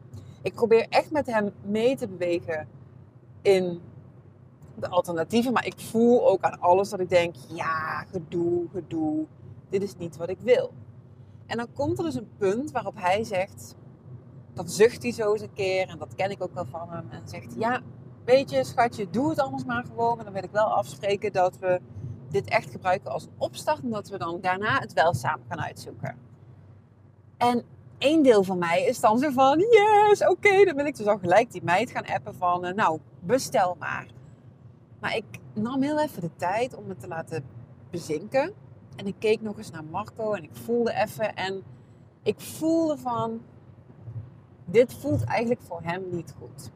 Ik 0.43 0.55
probeer 0.55 0.87
echt 0.89 1.11
met 1.11 1.27
hem 1.27 1.53
mee 1.63 1.97
te 1.97 2.09
bewegen 2.09 2.69
in 3.43 3.81
de 4.75 4.89
alternatieven. 4.89 5.53
Maar 5.53 5.67
ik 5.67 5.81
voel 5.81 6.29
ook 6.29 6.43
aan 6.43 6.61
alles 6.61 6.89
dat 6.89 7.01
ik 7.01 7.09
denk, 7.09 7.35
ja, 7.49 8.05
gedoe, 8.11 8.69
gedoe. 8.73 9.25
Dit 9.69 9.83
is 9.83 9.97
niet 9.97 10.17
wat 10.17 10.29
ik 10.29 10.41
wil. 10.41 10.73
En 11.47 11.57
dan 11.57 11.73
komt 11.73 11.99
er 11.99 12.05
dus 12.05 12.15
een 12.15 12.31
punt 12.37 12.71
waarop 12.71 12.95
hij 12.97 13.25
zegt, 13.25 13.75
dan 14.53 14.69
zucht 14.69 15.03
hij 15.03 15.13
zo 15.13 15.33
eens 15.33 15.43
een 15.43 15.53
keer. 15.53 15.89
En 15.89 15.99
dat 15.99 16.15
ken 16.15 16.31
ik 16.31 16.43
ook 16.43 16.55
wel 16.55 16.67
van 16.67 16.91
hem. 16.91 17.11
En 17.11 17.29
zegt, 17.29 17.55
ja, 17.59 17.81
weet 18.25 18.51
je 18.51 18.65
schatje, 18.65 19.11
doe 19.11 19.29
het 19.29 19.41
anders 19.41 19.65
maar 19.65 19.85
gewoon. 19.85 20.17
Maar 20.17 20.25
dan 20.25 20.35
wil 20.35 20.43
ik 20.43 20.51
wel 20.51 20.75
afspreken 20.75 21.33
dat 21.33 21.59
we 21.59 21.81
dit 22.31 22.49
echt 22.49 22.71
gebruiken 22.71 23.11
als 23.11 23.27
opstart. 23.37 23.81
En 23.83 24.11
we 24.11 24.19
dan 24.19 24.41
daarna 24.41 24.79
het 24.79 24.93
wel 24.93 25.15
samen 25.15 25.45
gaan 25.49 25.61
uitzoeken. 25.61 26.17
En 27.37 27.65
één 27.99 28.23
deel 28.23 28.43
van 28.43 28.59
mij 28.59 28.85
is 28.85 29.01
dan 29.01 29.19
zo 29.19 29.31
van, 29.31 29.59
yes, 29.59 30.27
oké. 30.27 30.65
dan 30.65 30.77
wil 30.77 30.87
ik 30.87 30.97
dus 30.97 31.07
al 31.07 31.19
gelijk 31.19 31.53
die 31.53 31.65
meid 31.65 31.91
gaan 31.91 32.07
appen 32.07 32.35
van, 32.35 32.67
uh, 32.67 32.73
nou, 32.73 33.01
bestel 33.21 33.77
maar. 33.79 34.07
Maar 35.01 35.17
ik 35.17 35.25
nam 35.53 35.83
heel 35.83 36.01
even 36.01 36.21
de 36.21 36.31
tijd 36.37 36.75
om 36.75 36.89
het 36.89 37.01
te 37.01 37.09
laten 37.09 37.45
bezinken. 37.91 38.53
En 38.97 39.07
ik 39.07 39.15
keek 39.19 39.41
nog 39.41 39.59
eens 39.59 39.71
naar 39.71 39.85
Marco 39.85 40.33
en 40.33 40.43
ik 40.43 40.51
voelde 40.53 40.93
even. 40.93 41.35
En 41.35 41.63
ik 42.23 42.41
voelde 42.41 42.99
van, 42.99 43.41
dit 44.65 44.95
voelt 44.95 45.25
eigenlijk 45.25 45.61
voor 45.61 45.81
hem 45.83 46.03
niet 46.11 46.35
goed. 46.39 46.71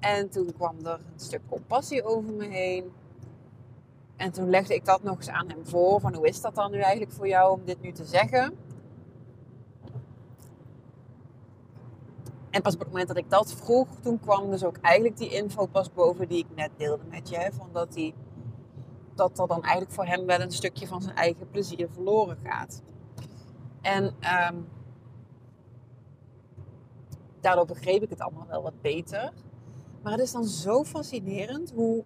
En 0.00 0.28
toen 0.28 0.52
kwam 0.52 0.76
er 0.84 0.92
een 0.92 1.20
stuk 1.20 1.40
compassie 1.48 2.04
over 2.04 2.32
me 2.32 2.46
heen. 2.46 2.92
En 4.22 4.32
toen 4.32 4.50
legde 4.50 4.74
ik 4.74 4.84
dat 4.84 5.02
nog 5.02 5.16
eens 5.16 5.28
aan 5.28 5.48
hem 5.48 5.66
voor. 5.66 6.00
Van 6.00 6.14
hoe 6.14 6.26
is 6.26 6.40
dat 6.40 6.54
dan 6.54 6.70
nu 6.70 6.78
eigenlijk 6.78 7.12
voor 7.12 7.28
jou 7.28 7.52
om 7.52 7.64
dit 7.64 7.80
nu 7.80 7.92
te 7.92 8.04
zeggen? 8.04 8.56
En 12.50 12.62
pas 12.62 12.74
op 12.74 12.78
het 12.80 12.88
moment 12.88 13.08
dat 13.08 13.16
ik 13.16 13.30
dat 13.30 13.54
vroeg, 13.54 13.88
toen 14.00 14.20
kwam 14.20 14.50
dus 14.50 14.64
ook 14.64 14.76
eigenlijk 14.76 15.16
die 15.16 15.28
info 15.28 15.66
pas 15.66 15.92
boven 15.92 16.28
die 16.28 16.38
ik 16.38 16.56
net 16.56 16.70
deelde 16.76 17.04
met 17.10 17.28
je. 17.28 17.50
Van 17.52 17.68
dat, 17.72 17.92
die, 17.92 18.14
dat 19.14 19.38
er 19.38 19.46
dan 19.46 19.62
eigenlijk 19.62 19.92
voor 19.92 20.04
hem 20.04 20.26
wel 20.26 20.40
een 20.40 20.50
stukje 20.50 20.86
van 20.86 21.02
zijn 21.02 21.16
eigen 21.16 21.50
plezier 21.50 21.88
verloren 21.90 22.38
gaat. 22.42 22.82
En 23.80 24.04
um, 24.04 24.68
daardoor 27.40 27.66
begreep 27.66 28.02
ik 28.02 28.10
het 28.10 28.20
allemaal 28.20 28.46
wel 28.46 28.62
wat 28.62 28.80
beter. 28.80 29.32
Maar 30.02 30.12
het 30.12 30.20
is 30.20 30.32
dan 30.32 30.44
zo 30.44 30.84
fascinerend 30.84 31.70
hoe 31.70 32.04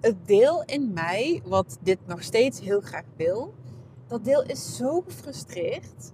het 0.00 0.26
deel 0.26 0.62
in 0.64 0.92
mij, 0.92 1.42
wat 1.44 1.78
dit 1.82 1.98
nog 2.06 2.22
steeds 2.22 2.60
heel 2.60 2.80
graag 2.80 3.04
wil, 3.16 3.54
dat 4.06 4.24
deel 4.24 4.42
is 4.42 4.76
zo 4.76 5.00
gefrustreerd. 5.00 6.12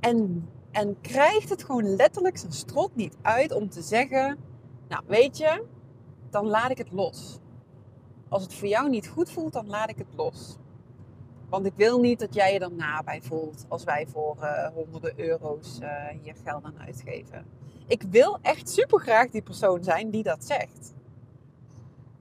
En, 0.00 0.48
en 0.70 1.00
krijgt 1.00 1.48
het 1.48 1.64
gewoon 1.64 1.96
letterlijk 1.96 2.38
zijn 2.38 2.52
strot 2.52 2.96
niet 2.96 3.16
uit 3.22 3.52
om 3.52 3.68
te 3.68 3.82
zeggen: 3.82 4.38
Nou, 4.88 5.02
weet 5.06 5.36
je, 5.36 5.64
dan 6.30 6.46
laat 6.46 6.70
ik 6.70 6.78
het 6.78 6.92
los. 6.92 7.38
Als 8.28 8.42
het 8.42 8.54
voor 8.54 8.68
jou 8.68 8.88
niet 8.88 9.08
goed 9.08 9.30
voelt, 9.30 9.52
dan 9.52 9.66
laat 9.66 9.90
ik 9.90 9.98
het 9.98 10.14
los. 10.16 10.56
Want 11.48 11.66
ik 11.66 11.72
wil 11.76 12.00
niet 12.00 12.18
dat 12.18 12.34
jij 12.34 12.52
je 12.52 12.58
er 12.58 12.72
nabij 12.72 13.22
voelt 13.22 13.64
als 13.68 13.84
wij 13.84 14.06
voor 14.06 14.36
uh, 14.40 14.68
honderden 14.74 15.20
euro's 15.20 15.78
uh, 15.82 15.88
hier 16.22 16.34
geld 16.44 16.64
aan 16.64 16.78
uitgeven. 16.78 17.46
Ik 17.86 18.02
wil 18.02 18.38
echt 18.42 18.68
super 18.68 19.00
graag 19.00 19.30
die 19.30 19.42
persoon 19.42 19.84
zijn 19.84 20.10
die 20.10 20.22
dat 20.22 20.44
zegt. 20.44 20.94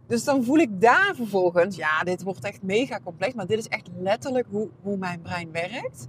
Dus 0.08 0.24
dan 0.24 0.44
voel 0.44 0.58
ik 0.58 0.82
daar 0.82 1.16
vervolgens, 1.16 1.76
ja, 1.76 2.04
dit 2.04 2.24
wordt 2.24 2.44
echt 2.44 2.62
mega 2.62 3.00
complex, 3.04 3.34
maar 3.34 3.48
dit 3.48 3.58
is 3.58 3.68
echt 3.68 3.90
letterlijk 4.00 4.48
hoe, 4.50 4.70
hoe 4.82 4.98
mijn 4.98 5.22
brein 5.22 5.52
werkt. 5.52 6.08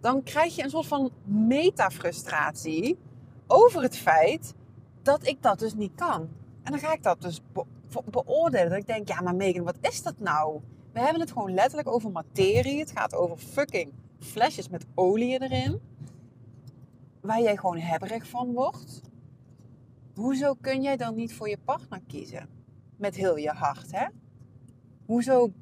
dan 0.00 0.22
krijg 0.22 0.56
je 0.56 0.62
een 0.62 0.70
soort 0.70 0.86
van 0.86 1.10
metafrustratie 1.24 2.98
over 3.46 3.82
het 3.82 3.96
feit 3.96 4.54
dat 5.02 5.26
ik 5.26 5.42
dat 5.42 5.58
dus 5.58 5.74
niet 5.74 5.94
kan. 5.94 6.28
En 6.62 6.72
dan 6.72 6.78
ga 6.78 6.92
ik 6.92 7.02
dat 7.02 7.20
dus 7.20 7.40
beoordelen. 8.10 8.68
Dat 8.68 8.78
ik 8.78 8.86
denk, 8.86 9.08
ja 9.08 9.20
maar 9.20 9.34
Megan, 9.34 9.64
wat 9.64 9.78
is 9.80 10.02
dat 10.02 10.18
nou? 10.18 10.60
We 10.92 11.00
hebben 11.00 11.20
het 11.20 11.32
gewoon 11.32 11.54
letterlijk 11.54 11.88
over 11.88 12.10
materie. 12.10 12.78
Het 12.78 12.90
gaat 12.90 13.14
over 13.14 13.36
fucking 13.36 13.92
flesjes 14.18 14.68
met 14.68 14.86
olie 14.94 15.42
erin. 15.42 15.80
Waar 17.20 17.40
jij 17.40 17.56
gewoon 17.56 17.78
hebberig 17.78 18.26
van 18.26 18.52
wordt. 18.52 19.00
Hoezo 20.14 20.54
kun 20.60 20.82
jij 20.82 20.96
dan 20.96 21.14
niet 21.14 21.34
voor 21.34 21.48
je 21.48 21.58
partner 21.64 22.00
kiezen? 22.06 22.59
Met 23.00 23.16
heel 23.16 23.36
je 23.36 23.50
hart, 23.50 23.90
hè? 23.92 24.06
Hoezo 25.06 25.52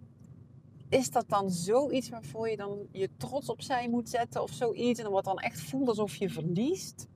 is 0.89 1.11
dat 1.11 1.29
dan 1.29 1.51
zoiets 1.51 2.09
waarvoor 2.09 2.49
je 2.49 2.57
dan 2.57 2.89
je 2.93 3.17
trots 3.17 3.49
opzij 3.49 3.89
moet 3.89 4.09
zetten 4.09 4.43
of 4.43 4.51
zoiets? 4.51 5.01
En 5.01 5.11
wat 5.11 5.25
dan 5.25 5.39
echt 5.39 5.61
voelt 5.61 5.89
alsof 5.89 6.15
je 6.15 6.31
verliest? 6.31 7.09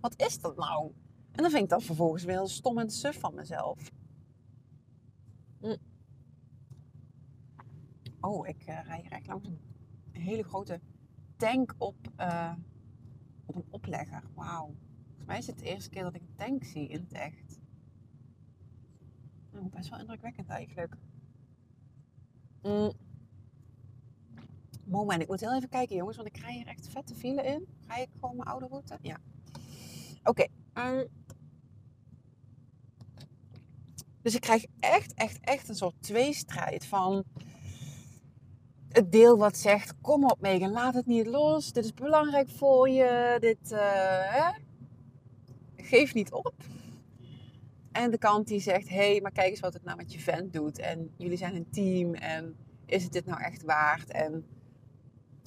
Wat 0.00 0.22
is 0.22 0.40
dat 0.40 0.56
nou? 0.56 0.92
En 1.32 1.42
dan 1.42 1.50
vind 1.50 1.62
ik 1.62 1.68
dat 1.68 1.82
vervolgens 1.82 2.24
weer 2.24 2.34
heel 2.34 2.48
stom 2.48 2.78
en 2.78 2.90
suf 2.90 3.20
van 3.20 3.34
mezelf. 3.34 3.90
Hm. 5.60 5.76
Oh, 8.20 8.48
ik 8.48 8.66
uh, 8.68 8.80
rij 8.84 9.00
hier 9.00 9.12
echt 9.12 9.26
langs 9.26 9.46
een 9.46 9.60
hele 10.12 10.42
grote 10.42 10.80
tank 11.36 11.74
op, 11.78 11.96
uh, 12.20 12.52
op 13.46 13.54
een 13.54 13.66
oplegger. 13.70 14.22
Wauw. 14.34 14.74
Volgens 15.06 15.26
mij 15.26 15.38
is 15.38 15.46
het 15.46 15.58
de 15.58 15.64
eerste 15.64 15.90
keer 15.90 16.02
dat 16.02 16.14
ik 16.14 16.22
een 16.22 16.36
tank 16.36 16.64
zie 16.64 16.88
in 16.88 17.00
het 17.00 17.12
echt. 17.12 17.64
Oh, 19.58 19.70
best 19.70 19.88
wel 19.88 19.98
indrukwekkend 19.98 20.48
eigenlijk. 20.48 20.96
Mm. 22.62 22.92
Moment, 24.84 25.22
ik 25.22 25.28
moet 25.28 25.40
heel 25.40 25.54
even 25.54 25.68
kijken 25.68 25.96
jongens, 25.96 26.16
want 26.16 26.28
ik 26.28 26.34
krijg 26.34 26.54
hier 26.54 26.66
echt 26.66 26.88
vette 26.88 27.14
file 27.14 27.42
in. 27.42 27.66
Ga 27.86 27.96
ik 27.96 28.08
gewoon 28.20 28.36
mijn 28.36 28.48
oude 28.48 28.66
route? 28.66 28.98
Ja. 29.02 29.16
Oké. 30.24 30.46
Ehm. 30.72 31.04
dus 34.22 34.34
ik 34.34 34.40
krijg 34.40 34.64
echt, 34.80 35.14
echt, 35.14 35.40
echt 35.40 35.68
een 35.68 35.74
soort 35.74 36.02
tweestrijd 36.02 36.86
van 36.86 37.24
het 38.88 39.12
deel 39.12 39.38
wat 39.38 39.56
zegt: 39.56 39.94
Kom 40.00 40.24
op, 40.24 40.40
Megan, 40.40 40.70
laat 40.70 40.94
het 40.94 41.06
niet 41.06 41.26
los. 41.26 41.72
Dit 41.72 41.84
is 41.84 41.94
belangrijk 41.94 42.48
voor 42.48 42.88
je. 42.88 43.36
Dit, 43.40 43.72
uh, 43.72 43.78
hè? 44.32 44.50
Geef 45.76 46.14
niet 46.14 46.32
op. 46.32 46.54
En 47.96 48.10
de 48.10 48.18
kant 48.18 48.46
die 48.46 48.60
zegt: 48.60 48.88
Hé, 48.88 48.96
hey, 48.96 49.20
maar 49.20 49.32
kijk 49.32 49.50
eens 49.50 49.60
wat 49.60 49.72
het 49.72 49.84
nou 49.84 49.96
met 49.96 50.12
je 50.12 50.20
vent 50.20 50.52
doet. 50.52 50.78
En 50.78 51.10
jullie 51.16 51.36
zijn 51.36 51.54
een 51.54 51.70
team. 51.70 52.14
En 52.14 52.56
is 52.86 53.02
het 53.02 53.12
dit 53.12 53.26
nou 53.26 53.42
echt 53.42 53.62
waard? 53.62 54.10
En 54.10 54.46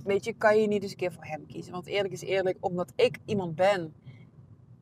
weet 0.03 0.25
je, 0.25 0.33
kan 0.33 0.61
je 0.61 0.67
niet 0.67 0.81
eens 0.81 0.91
een 0.91 0.97
keer 0.97 1.13
voor 1.13 1.25
hem 1.25 1.45
kiezen? 1.45 1.71
Want 1.71 1.85
eerlijk 1.85 2.13
is 2.13 2.21
eerlijk, 2.21 2.57
omdat 2.59 2.91
ik 2.95 3.17
iemand 3.25 3.55
ben 3.55 3.93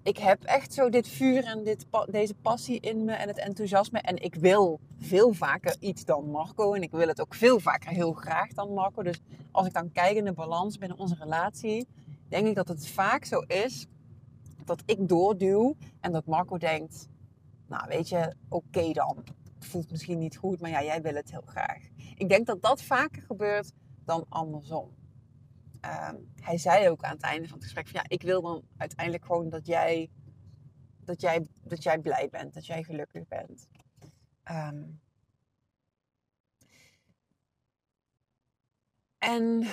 ik 0.07 0.17
heb 0.17 0.43
echt 0.43 0.73
zo 0.73 0.89
dit 0.89 1.07
vuur 1.07 1.43
en 1.43 1.63
dit, 1.63 1.85
deze 2.09 2.33
passie 2.33 2.79
in 2.79 3.05
me 3.05 3.11
en 3.11 3.27
het 3.27 3.37
enthousiasme. 3.37 3.99
En 3.99 4.23
ik 4.23 4.35
wil 4.35 4.79
veel 4.99 5.33
vaker 5.33 5.75
iets 5.79 6.05
dan 6.05 6.29
Marco. 6.29 6.73
En 6.73 6.81
ik 6.81 6.91
wil 6.91 7.07
het 7.07 7.21
ook 7.21 7.33
veel 7.33 7.59
vaker 7.59 7.89
heel 7.89 8.13
graag 8.13 8.53
dan 8.53 8.73
Marco. 8.73 9.03
Dus 9.03 9.21
als 9.51 9.67
ik 9.67 9.73
dan 9.73 9.91
kijk 9.91 10.15
in 10.15 10.25
de 10.25 10.33
balans 10.33 10.77
binnen 10.77 10.97
onze 10.97 11.15
relatie, 11.19 11.87
denk 12.29 12.47
ik 12.47 12.55
dat 12.55 12.67
het 12.67 12.87
vaak 12.87 13.25
zo 13.25 13.39
is 13.39 13.87
dat 14.65 14.83
ik 14.85 15.07
doorduw 15.07 15.75
en 15.99 16.11
dat 16.11 16.25
Marco 16.25 16.57
denkt: 16.57 17.07
Nou, 17.67 17.87
weet 17.87 18.09
je, 18.09 18.35
oké 18.49 18.91
dan. 18.91 19.23
Het 19.55 19.65
voelt 19.65 19.91
misschien 19.91 20.17
niet 20.17 20.37
goed, 20.37 20.59
maar 20.61 20.69
ja, 20.69 20.83
jij 20.83 21.01
wil 21.01 21.15
het 21.15 21.31
heel 21.31 21.43
graag. 21.45 21.83
Ik 22.15 22.29
denk 22.29 22.45
dat 22.45 22.61
dat 22.61 22.81
vaker 22.81 23.21
gebeurt 23.21 23.71
dan 24.05 24.25
andersom. 24.29 24.95
Ehm, 25.81 26.15
hij 26.35 26.57
zei 26.57 26.89
ook 26.89 27.03
aan 27.03 27.13
het 27.13 27.21
einde 27.21 27.47
van 27.47 27.57
het 27.57 27.63
gesprek 27.63 27.87
van 27.87 27.99
ja, 28.03 28.09
ik 28.15 28.21
wil 28.21 28.41
dan 28.41 28.63
uiteindelijk 28.77 29.25
gewoon 29.25 29.49
dat 29.49 29.65
jij, 29.65 30.09
dat 30.99 31.21
jij, 31.21 31.47
dat 31.61 31.83
jij 31.83 31.99
blij 31.99 32.29
bent, 32.29 32.53
dat 32.53 32.65
jij 32.65 32.83
gelukkig 32.83 33.27
bent. 33.27 33.67
Ehm, 34.43 34.83
en 39.17 39.67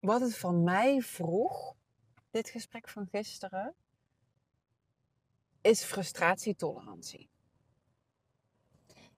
wat 0.00 0.20
het 0.20 0.38
van 0.38 0.62
mij 0.64 1.00
vroeg, 1.00 1.76
dit 2.30 2.48
gesprek 2.48 2.88
van 2.88 3.06
gisteren, 3.06 3.74
is 5.60 5.82
frustratietolerantie. 5.82 7.28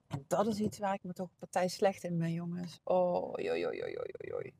En 0.07 0.25
dat 0.27 0.47
is 0.47 0.59
iets 0.59 0.77
waar 0.77 0.93
ik 0.93 1.03
me 1.03 1.13
toch 1.13 1.29
partij 1.39 1.67
slecht 1.67 2.03
in 2.03 2.17
ben, 2.17 2.33
jongens. 2.33 2.79
Oh, 2.83 3.33
joi, 3.35 4.53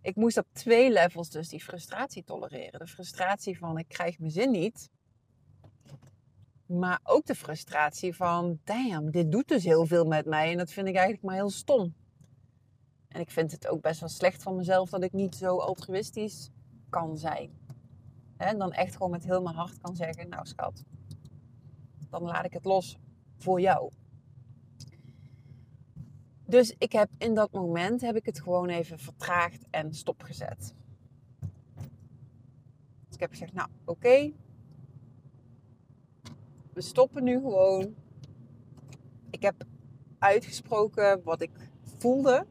Ik 0.00 0.16
moest 0.16 0.36
op 0.36 0.46
twee 0.52 0.92
levels 0.92 1.30
dus 1.30 1.48
die 1.48 1.62
frustratie 1.62 2.24
tolereren. 2.24 2.80
De 2.80 2.86
frustratie 2.86 3.58
van 3.58 3.78
ik 3.78 3.88
krijg 3.88 4.18
mijn 4.18 4.32
zin 4.32 4.50
niet. 4.50 4.90
Maar 6.66 7.00
ook 7.02 7.26
de 7.26 7.34
frustratie 7.34 8.14
van, 8.14 8.60
damn, 8.64 9.10
dit 9.10 9.32
doet 9.32 9.48
dus 9.48 9.64
heel 9.64 9.86
veel 9.86 10.04
met 10.04 10.26
mij. 10.26 10.50
En 10.50 10.58
dat 10.58 10.70
vind 10.70 10.88
ik 10.88 10.94
eigenlijk 10.94 11.24
maar 11.24 11.34
heel 11.34 11.50
stom. 11.50 11.94
En 13.08 13.20
ik 13.20 13.30
vind 13.30 13.50
het 13.50 13.68
ook 13.68 13.80
best 13.80 14.00
wel 14.00 14.08
slecht 14.08 14.42
van 14.42 14.56
mezelf 14.56 14.90
dat 14.90 15.02
ik 15.02 15.12
niet 15.12 15.34
zo 15.34 15.58
altruïstisch 15.58 16.50
kan 16.90 17.18
zijn. 17.18 17.63
En 18.36 18.58
dan 18.58 18.72
echt 18.72 18.92
gewoon 18.92 19.10
met 19.10 19.24
heel 19.24 19.42
mijn 19.42 19.56
hart 19.56 19.80
kan 19.80 19.96
zeggen, 19.96 20.28
nou 20.28 20.46
schat, 20.46 20.84
dan 22.10 22.22
laat 22.22 22.44
ik 22.44 22.52
het 22.52 22.64
los 22.64 22.98
voor 23.36 23.60
jou. 23.60 23.90
Dus 26.46 26.74
ik 26.78 26.92
heb 26.92 27.10
in 27.18 27.34
dat 27.34 27.52
moment 27.52 28.00
heb 28.00 28.16
ik 28.16 28.26
het 28.26 28.40
gewoon 28.40 28.68
even 28.68 28.98
vertraagd 28.98 29.66
en 29.70 29.94
stopgezet. 29.94 30.74
Dus 33.06 33.14
ik 33.14 33.20
heb 33.20 33.30
gezegd, 33.30 33.52
nou 33.52 33.68
oké, 33.84 34.32
we 36.72 36.80
stoppen 36.80 37.24
nu 37.24 37.40
gewoon. 37.40 37.94
Ik 39.30 39.42
heb 39.42 39.64
uitgesproken 40.18 41.22
wat 41.22 41.42
ik 41.42 41.70
voelde. 41.98 42.46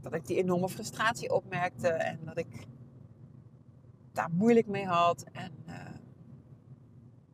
Dat 0.00 0.14
ik 0.14 0.26
die 0.26 0.36
enorme 0.36 0.68
frustratie 0.68 1.32
opmerkte 1.32 1.88
en 1.88 2.20
dat 2.24 2.38
ik 2.38 2.66
daar 4.16 4.30
moeilijk 4.32 4.66
mee 4.66 4.86
had. 4.86 5.24
En 5.32 5.52
uh, 5.68 5.74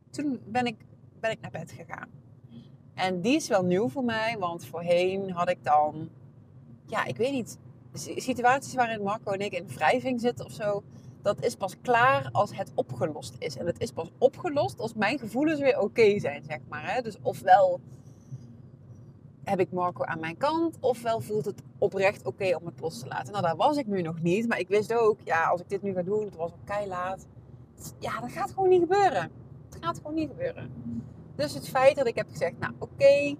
toen 0.09 0.39
ben 0.45 0.65
ik, 0.65 0.75
ben 1.19 1.31
ik 1.31 1.41
naar 1.41 1.51
bed 1.51 1.71
gegaan. 1.71 2.09
En 2.93 3.21
die 3.21 3.35
is 3.35 3.47
wel 3.47 3.63
nieuw 3.63 3.89
voor 3.89 4.03
mij, 4.03 4.35
want 4.39 4.65
voorheen 4.65 5.31
had 5.31 5.49
ik 5.49 5.63
dan, 5.63 6.09
ja, 6.85 7.05
ik 7.05 7.17
weet 7.17 7.31
niet, 7.31 7.57
situaties 8.15 8.73
waarin 8.73 9.03
Marco 9.03 9.31
en 9.31 9.39
ik 9.39 9.53
in 9.53 9.67
wrijving 9.67 10.21
zitten 10.21 10.45
of 10.45 10.51
zo. 10.51 10.83
Dat 11.21 11.43
is 11.43 11.55
pas 11.55 11.81
klaar 11.81 12.29
als 12.31 12.57
het 12.57 12.71
opgelost 12.75 13.35
is. 13.39 13.57
En 13.57 13.65
het 13.65 13.79
is 13.79 13.91
pas 13.91 14.11
opgelost 14.17 14.79
als 14.79 14.93
mijn 14.93 15.19
gevoelens 15.19 15.59
weer 15.59 15.79
oké 15.79 16.19
zijn, 16.19 16.43
zeg 16.43 16.59
maar. 16.69 16.93
Hè? 16.93 17.01
Dus 17.01 17.17
ofwel 17.21 17.81
heb 19.43 19.59
ik 19.59 19.71
Marco 19.71 20.03
aan 20.03 20.19
mijn 20.19 20.37
kant, 20.37 20.77
ofwel 20.79 21.19
voelt 21.19 21.45
het 21.45 21.61
oprecht 21.77 22.25
oké 22.25 22.55
om 22.55 22.65
het 22.65 22.79
los 22.79 22.99
te 22.99 23.07
laten. 23.07 23.31
Nou, 23.31 23.45
daar 23.45 23.55
was 23.55 23.77
ik 23.77 23.87
nu 23.87 24.01
nog 24.01 24.21
niet, 24.21 24.47
maar 24.47 24.59
ik 24.59 24.67
wist 24.67 24.93
ook, 24.93 25.19
ja, 25.23 25.43
als 25.43 25.61
ik 25.61 25.69
dit 25.69 25.81
nu 25.81 25.93
ga 25.93 26.01
doen, 26.01 26.25
het 26.25 26.35
was 26.35 26.51
al 26.51 26.59
kei 26.63 26.87
laat. 26.87 27.27
Ja, 27.99 28.19
dat 28.19 28.31
gaat 28.31 28.51
gewoon 28.51 28.69
niet 28.69 28.81
gebeuren. 28.81 29.31
Het 29.69 29.77
gaat 29.81 29.97
gewoon 29.97 30.13
niet 30.13 30.29
gebeuren. 30.29 30.71
Dus 31.35 31.53
het 31.53 31.69
feit 31.69 31.95
dat 31.95 32.07
ik 32.07 32.15
heb 32.15 32.29
gezegd, 32.29 32.59
nou 32.59 32.73
oké, 32.79 33.35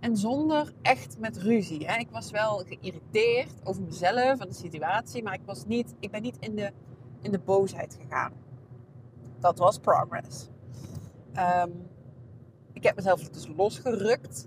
en 0.00 0.16
zonder 0.16 0.72
echt 0.82 1.18
met 1.18 1.36
ruzie. 1.36 1.86
Hè. 1.86 1.98
Ik 1.98 2.10
was 2.10 2.30
wel 2.30 2.64
geïrriteerd 2.66 3.54
over 3.64 3.82
mezelf 3.82 4.40
en 4.40 4.48
de 4.48 4.54
situatie, 4.54 5.22
maar 5.22 5.34
ik, 5.34 5.40
was 5.44 5.64
niet, 5.66 5.94
ik 6.00 6.10
ben 6.10 6.22
niet 6.22 6.36
in 6.40 6.54
de, 6.54 6.72
in 7.20 7.30
de 7.30 7.38
boosheid 7.38 7.98
gegaan. 8.00 8.32
Dat 9.38 9.58
was 9.58 9.78
progress. 9.78 10.48
Ehm, 11.32 11.70
ik 12.72 12.82
heb 12.82 12.96
mezelf 12.96 13.28
dus 13.28 13.48
losgerukt 13.56 14.46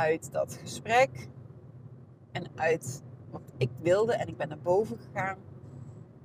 uit 0.00 0.32
dat 0.32 0.58
gesprek 0.62 1.28
en 2.32 2.46
uit 2.54 3.02
wat 3.30 3.52
ik 3.56 3.70
wilde 3.80 4.14
en 4.14 4.28
ik 4.28 4.36
ben 4.36 4.48
naar 4.48 4.58
boven 4.62 4.98
gegaan. 4.98 5.38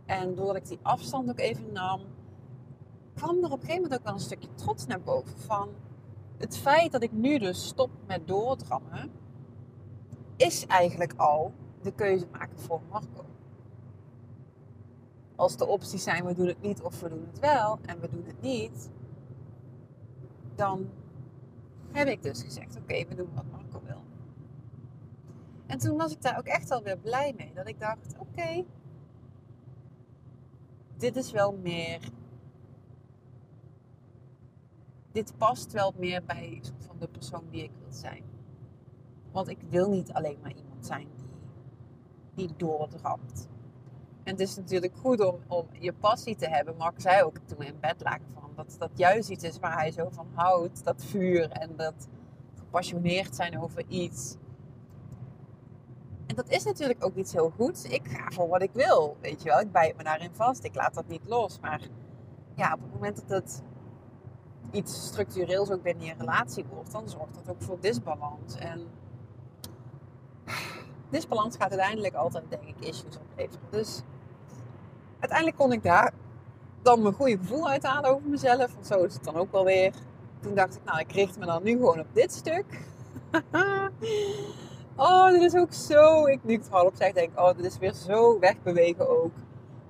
En 0.05 0.35
doordat 0.35 0.55
ik 0.55 0.67
die 0.67 0.79
afstand 0.81 1.29
ook 1.29 1.39
even 1.39 1.71
nam, 1.73 2.01
kwam 3.13 3.43
er 3.43 3.51
op 3.51 3.51
een 3.51 3.59
gegeven 3.59 3.81
moment 3.81 3.93
ook 3.93 4.05
wel 4.05 4.13
een 4.13 4.19
stukje 4.19 4.53
trots 4.53 4.85
naar 4.85 5.01
boven 5.01 5.37
van 5.37 5.69
het 6.37 6.57
feit 6.57 6.91
dat 6.91 7.03
ik 7.03 7.11
nu 7.11 7.37
dus 7.37 7.67
stop 7.67 7.89
met 8.07 8.27
doordrammen, 8.27 9.11
is 10.35 10.65
eigenlijk 10.65 11.13
al 11.17 11.53
de 11.81 11.91
keuze 11.91 12.27
maken 12.31 12.59
voor 12.59 12.81
Marco. 12.89 13.25
Als 15.35 15.57
de 15.57 15.65
opties 15.65 16.03
zijn, 16.03 16.25
we 16.25 16.33
doen 16.33 16.47
het 16.47 16.61
niet 16.61 16.81
of 16.81 16.99
we 16.99 17.09
doen 17.09 17.27
het 17.31 17.39
wel 17.39 17.79
en 17.85 17.99
we 17.99 18.09
doen 18.09 18.23
het 18.25 18.41
niet, 18.41 18.89
dan 20.55 20.89
heb 21.91 22.07
ik 22.07 22.23
dus 22.23 22.43
gezegd, 22.43 22.77
oké, 22.77 23.05
we 23.07 23.15
doen 23.15 23.29
wat 23.33 23.43
Marco. 23.51 23.64
En 25.67 25.77
toen 25.77 25.97
was 25.97 26.11
ik 26.11 26.21
daar 26.21 26.37
ook 26.37 26.45
echt 26.45 26.71
alweer 26.71 26.97
blij 26.97 27.33
mee. 27.37 27.53
Dat 27.53 27.67
ik 27.67 27.79
dacht, 27.79 28.15
oké, 28.19 28.65
dit 30.97 31.15
is 31.15 31.31
wel 31.31 31.57
meer 31.61 31.99
dit 35.15 35.37
past 35.37 35.71
wel 35.71 35.93
meer 35.97 36.23
bij 36.25 36.61
van 36.77 36.95
de 36.99 37.07
persoon 37.07 37.43
die 37.49 37.63
ik 37.63 37.71
wil 37.79 37.91
zijn. 37.91 38.23
Want 39.31 39.49
ik 39.49 39.59
wil 39.69 39.89
niet 39.89 40.13
alleen 40.13 40.39
maar 40.41 40.53
iemand 40.55 40.85
zijn 40.85 41.07
die 42.33 42.53
doordramt. 42.57 43.47
En 44.23 44.31
het 44.31 44.39
is 44.39 44.55
natuurlijk 44.55 44.93
goed 44.97 45.19
om, 45.19 45.39
om 45.47 45.67
je 45.79 45.93
passie 45.93 46.35
te 46.35 46.47
hebben. 46.47 46.77
Mark 46.77 47.01
zei 47.01 47.23
ook 47.23 47.37
toen 47.37 47.61
in 47.61 47.79
bed 47.79 48.01
lagen 48.01 48.29
van 48.33 48.51
dat 48.55 48.75
dat 48.79 48.89
juist 48.93 49.29
iets 49.29 49.43
is 49.43 49.59
waar 49.59 49.77
hij 49.77 49.91
zo 49.91 50.09
van 50.09 50.27
houdt. 50.33 50.83
Dat 50.83 51.05
vuur 51.05 51.49
en 51.49 51.75
dat 51.75 52.07
gepassioneerd 52.57 53.35
zijn 53.35 53.59
over 53.59 53.83
iets. 53.87 54.35
En 56.27 56.35
dat 56.35 56.49
is 56.49 56.63
natuurlijk 56.63 57.05
ook 57.05 57.15
iets 57.15 57.33
heel 57.33 57.53
goeds. 57.55 57.83
Ik 57.83 58.07
ga 58.07 58.31
voor 58.31 58.47
wat 58.47 58.61
ik 58.61 58.71
wil, 58.73 59.17
weet 59.21 59.43
je 59.43 59.49
wel. 59.49 59.59
Ik 59.59 59.71
bijt 59.71 59.97
me 59.97 60.03
daarin 60.03 60.33
vast. 60.33 60.63
Ik 60.63 60.75
laat 60.75 60.93
dat 60.93 61.07
niet 61.07 61.21
los. 61.25 61.59
Maar 61.59 61.81
ja, 62.55 62.73
op 62.73 62.81
het 62.81 62.93
moment 62.93 63.15
dat 63.27 63.29
het 63.29 63.63
iets 64.71 65.05
structureels 65.05 65.71
ook 65.71 65.83
binnen 65.83 66.05
je 66.05 66.13
relatie 66.17 66.65
wordt, 66.69 66.91
dan 66.91 67.09
zorgt 67.09 67.35
dat 67.35 67.49
ook 67.49 67.61
voor 67.61 67.77
disbalans. 67.79 68.55
En 68.55 68.87
disbalans 71.09 71.55
gaat 71.55 71.69
uiteindelijk 71.69 72.13
altijd, 72.13 72.43
denk 72.49 72.63
ik, 72.63 72.79
issues 72.79 73.17
opleveren. 73.17 73.67
Dus 73.69 74.01
uiteindelijk 75.19 75.57
kon 75.57 75.71
ik 75.71 75.83
daar 75.83 76.13
dan 76.81 77.01
mijn 77.01 77.13
goede 77.13 77.37
gevoel 77.37 77.69
uithalen 77.69 78.09
over 78.09 78.29
mezelf. 78.29 78.73
Want 78.73 78.87
zo 78.87 79.03
is 79.03 79.13
het 79.13 79.23
dan 79.23 79.35
ook 79.35 79.51
wel 79.51 79.65
weer. 79.65 79.93
Toen 80.39 80.55
dacht 80.55 80.75
ik, 80.75 80.83
nou, 80.83 80.99
ik 80.99 81.11
richt 81.11 81.39
me 81.39 81.45
dan 81.45 81.63
nu 81.63 81.71
gewoon 81.71 81.99
op 81.99 82.13
dit 82.13 82.33
stuk. 82.33 82.65
oh, 84.95 85.29
dit 85.29 85.41
is 85.41 85.55
ook 85.55 85.73
zo. 85.73 86.25
Ik 86.25 86.43
nu 86.43 86.53
ik 86.53 86.63
het 86.63 86.71
al 86.71 86.85
op 86.85 86.95
zeg, 86.95 87.13
denk 87.13 87.39
oh, 87.39 87.55
dit 87.55 87.65
is 87.65 87.77
weer 87.77 87.93
zo 87.93 88.39
wegbewegen 88.39 89.09
ook. 89.09 89.31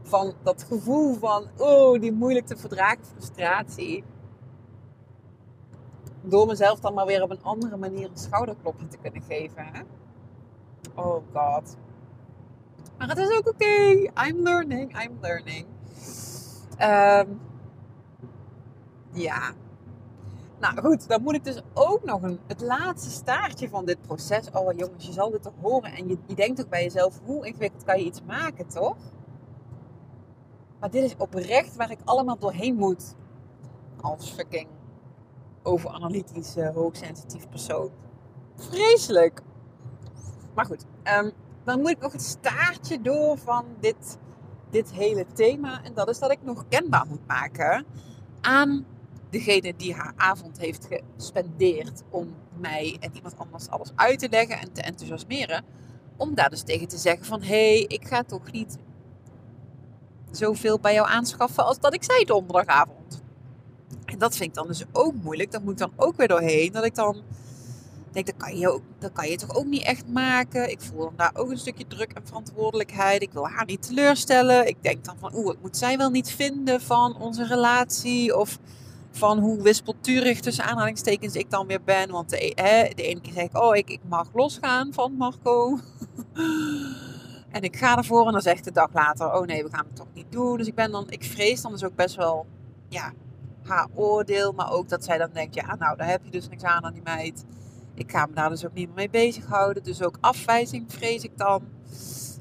Van 0.02 0.34
dat 0.44 0.64
gevoel 0.64 1.14
van, 1.14 1.48
oh, 1.58 2.00
die 2.02 2.12
moeilijk 2.12 2.46
te 2.46 2.58
verdragen 2.58 3.06
frustratie. 3.06 4.04
Door 6.22 6.48
mezelf 6.48 6.80
dan 6.80 6.94
maar 6.94 7.06
weer 7.06 7.22
op 7.22 7.32
een 7.32 7.44
andere 7.44 7.78
manier 7.78 8.10
een 8.10 8.18
schouderklopje 8.18 8.88
te 8.88 8.98
kunnen 8.98 9.22
geven. 9.22 9.66
Oh 10.96 11.24
god. 11.34 11.78
Maar 12.98 13.08
het 13.08 13.18
is 13.18 13.38
ook 13.38 13.48
oké. 13.48 13.66
I'm 14.28 14.44
learning, 14.44 15.04
I'm 15.04 15.18
learning. 15.22 15.66
Um, 16.82 17.42
ja. 19.12 19.54
Nou 20.74 20.88
goed, 20.88 21.08
dan 21.08 21.22
moet 21.22 21.34
ik 21.34 21.44
dus 21.44 21.62
ook 21.74 22.04
nog 22.04 22.22
een, 22.22 22.40
het 22.48 22.62
laatste 22.62 23.10
staartje 23.10 23.70
van 23.70 23.86
dit 23.86 24.02
proces. 24.02 24.52
Oh 24.52 24.78
jongens, 24.78 25.06
je 25.06 25.12
zal 25.12 25.32
dit 25.32 25.42
toch 25.42 25.54
horen. 25.62 25.92
En 25.92 26.08
je, 26.08 26.18
je 26.26 26.36
denkt 26.36 26.62
ook 26.62 26.70
bij 26.70 26.84
jezelf, 26.84 27.20
hoe 27.24 27.46
ingewikkeld 27.46 27.84
kan 27.84 28.00
je 28.00 28.06
iets 28.06 28.22
maken, 28.24 28.68
toch? 28.68 28.98
Maar 30.80 30.92
dit 30.92 31.04
is 31.04 31.16
oprecht 31.18 31.76
waar 31.76 31.92
ik 31.92 32.00
allemaal 32.04 32.38
doorheen 32.38 32.76
moet. 32.76 33.16
Als 34.02 34.32
fucking 34.32 34.68
overanalytische, 35.64 36.72
hoogsensitief 36.76 37.50
persoon. 37.50 37.90
Vreselijk. 38.56 39.42
Maar 40.56 40.66
goed, 40.66 40.86
um, 41.20 41.32
dan 41.64 41.80
moet 41.80 41.90
ik 41.90 42.00
nog 42.00 42.12
het 42.12 42.22
staartje 42.22 43.02
door 43.02 43.38
van 43.38 43.66
dit 43.80 44.18
dit 44.70 44.92
hele 44.92 45.26
thema. 45.34 45.84
En 45.84 45.94
dat 45.94 46.10
is 46.10 46.20
dat 46.20 46.32
ik 46.32 46.44
nog 46.44 46.66
kenbaar 46.70 47.06
moet 47.08 47.28
maken 47.28 47.86
aan 48.42 48.86
degene 49.36 49.74
die 49.78 49.94
haar 49.94 50.14
avond 50.16 50.58
heeft 50.58 50.88
gespendeerd 51.18 52.04
om 52.10 52.36
mij 52.58 52.98
en 53.00 53.16
iemand 53.16 53.38
anders 53.38 53.70
alles 53.70 53.92
uit 53.96 54.20
te 54.20 54.30
leggen 54.30 54.60
en 54.60 54.72
te 54.72 54.82
enthousiasmeren. 54.82 55.64
Om 56.18 56.36
daar 56.36 56.50
dus 56.50 56.64
tegen 56.64 56.88
te 56.88 56.98
zeggen 56.98 57.26
van 57.26 57.42
hé, 57.42 57.48
hey, 57.48 57.86
ik 57.88 58.08
ga 58.08 58.24
toch 58.24 58.52
niet 58.52 58.78
zoveel 60.32 60.80
bij 60.80 60.94
jou 60.94 61.08
aanschaffen 61.08 61.66
als 61.66 61.80
dat 61.80 61.94
ik 61.94 62.04
zei 62.04 62.24
donderdagavond. 62.26 63.22
En 64.06 64.18
dat 64.18 64.36
vind 64.36 64.50
ik 64.50 64.56
dan 64.56 64.68
dus 64.68 64.84
ook 64.92 65.14
moeilijk. 65.14 65.52
Dat 65.52 65.62
moet 65.62 65.72
ik 65.72 65.78
dan 65.78 65.94
ook 65.96 66.16
weer 66.16 66.28
doorheen. 66.28 66.72
Dat 66.72 66.86
ik 66.86 66.96
dan 66.96 67.22
denk, 68.12 68.26
dat 68.26 68.38
kan, 68.38 68.58
je 68.58 68.70
ook, 68.70 68.82
dat 69.00 69.12
kan 69.12 69.30
je 69.30 69.36
toch 69.36 69.56
ook 69.56 69.66
niet 69.66 69.84
echt 69.84 70.08
maken. 70.08 70.70
Ik 70.70 70.82
voel 70.82 71.00
dan 71.00 71.14
daar 71.16 71.32
ook 71.34 71.50
een 71.50 71.58
stukje 71.58 71.88
druk 71.88 72.12
en 72.12 72.28
verantwoordelijkheid. 72.28 73.22
Ik 73.22 73.32
wil 73.32 73.48
haar 73.48 73.66
niet 73.66 73.88
teleurstellen. 73.88 74.68
Ik 74.68 74.78
denk 74.82 75.06
dan 75.06 75.18
van, 75.20 75.36
oeh, 75.36 75.46
wat 75.46 75.62
moet 75.62 75.78
zij 75.78 75.98
wel 75.98 76.10
niet 76.10 76.30
vinden 76.30 76.82
van 76.82 77.18
onze 77.18 77.46
relatie? 77.46 78.38
Of 78.38 78.60
van 79.16 79.40
hoe 79.40 79.62
wispelturig 79.62 80.40
tussen 80.40 80.64
aanhalingstekens 80.64 81.36
ik 81.36 81.52
dan 81.52 81.68
weer 81.68 81.84
ben. 81.84 82.12
Want 82.12 82.30
de, 82.30 82.52
hè, 82.56 82.90
de 82.94 83.04
ene 83.04 83.22
keer 83.22 83.34
zeg 83.34 83.44
ik, 83.44 83.58
oh, 83.58 83.76
ik, 83.76 83.90
ik 83.90 84.00
mag 84.08 84.30
losgaan 84.34 84.94
van 84.94 85.14
Marco. 85.14 85.80
en 87.56 87.62
ik 87.62 87.76
ga 87.76 87.98
ervoor 87.98 88.26
en 88.26 88.32
dan 88.32 88.42
zegt 88.42 88.64
de 88.64 88.72
dag 88.72 88.94
later, 88.94 89.34
oh 89.34 89.46
nee, 89.46 89.64
we 89.64 89.70
gaan 89.70 89.86
het 89.86 89.96
toch 89.96 90.14
niet 90.14 90.32
doen. 90.32 90.58
Dus 90.58 90.68
ik 90.68 90.76
ben 90.76 90.92
dan, 90.92 91.10
ik 91.10 91.24
vrees 91.24 91.62
dan 91.62 91.72
dus 91.72 91.84
ook 91.84 91.96
best 91.96 92.16
wel, 92.16 92.46
ja, 92.90 93.14
haar 93.64 93.88
oordeel. 93.94 94.52
Maar 94.52 94.72
ook 94.72 94.90
dat 94.90 95.04
zij 95.04 95.18
dan 95.18 95.30
denkt, 95.34 95.56
ja, 95.56 95.76
nou, 95.76 95.98
daar 95.98 96.10
heb 96.10 96.24
je 96.24 96.32
dus 96.32 96.50
niks 96.50 96.64
aan 96.64 96.84
aan 96.84 96.94
die 96.94 97.04
meid. 97.04 97.46
Ik 97.94 98.12
ga 98.12 98.26
me 98.26 98.34
daar 98.34 98.50
dus 98.50 98.66
ook 98.66 98.74
niet 98.74 98.88
meer 98.88 98.96
mee 98.96 99.10
bezighouden. 99.10 99.84
Dus 99.84 100.02
ook 100.02 100.18
afwijzing 100.22 100.86
vrees 100.88 101.24
ik 101.24 101.38
dan. 101.38 101.64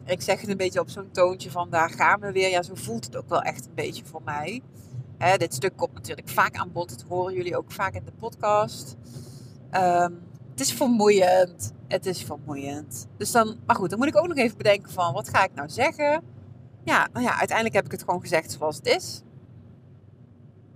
ik 0.04 0.22
zeg 0.22 0.40
het 0.40 0.50
een 0.50 0.56
beetje 0.56 0.80
op 0.80 0.88
zo'n 0.88 1.10
toontje 1.12 1.50
van 1.50 1.70
daar 1.70 1.90
gaan 1.90 2.20
we 2.20 2.32
weer. 2.32 2.50
Ja, 2.50 2.62
zo 2.62 2.74
voelt 2.74 3.04
het 3.04 3.16
ook 3.16 3.28
wel 3.28 3.42
echt 3.42 3.66
een 3.66 3.74
beetje 3.74 4.04
voor 4.04 4.22
mij. 4.24 4.62
Dit 5.32 5.54
stuk 5.54 5.76
komt 5.76 5.92
natuurlijk 5.94 6.28
vaak 6.28 6.56
aan 6.56 6.72
bod. 6.72 6.88
Dat 6.88 7.02
horen 7.08 7.34
jullie 7.34 7.56
ook 7.56 7.72
vaak 7.72 7.94
in 7.94 8.04
de 8.04 8.12
podcast. 8.12 8.96
Ehm, 9.70 10.12
het 10.50 10.60
is 10.60 10.72
vermoeiend. 10.72 11.72
Het 11.88 12.06
is 12.06 12.22
vermoeiend. 12.22 13.06
Dus 13.16 13.30
dan, 13.30 13.56
maar 13.66 13.76
goed, 13.76 13.90
dan 13.90 13.98
moet 13.98 14.08
ik 14.08 14.16
ook 14.16 14.26
nog 14.26 14.36
even 14.36 14.56
bedenken 14.56 14.92
van 14.92 15.12
wat 15.12 15.28
ga 15.28 15.44
ik 15.44 15.54
nou 15.54 15.68
zeggen? 15.68 16.22
Ja, 16.84 17.08
nou 17.12 17.24
ja, 17.24 17.38
uiteindelijk 17.38 17.76
heb 17.76 17.84
ik 17.84 17.90
het 17.90 18.02
gewoon 18.02 18.20
gezegd 18.20 18.52
zoals 18.52 18.76
het 18.76 18.86
is. 18.86 19.22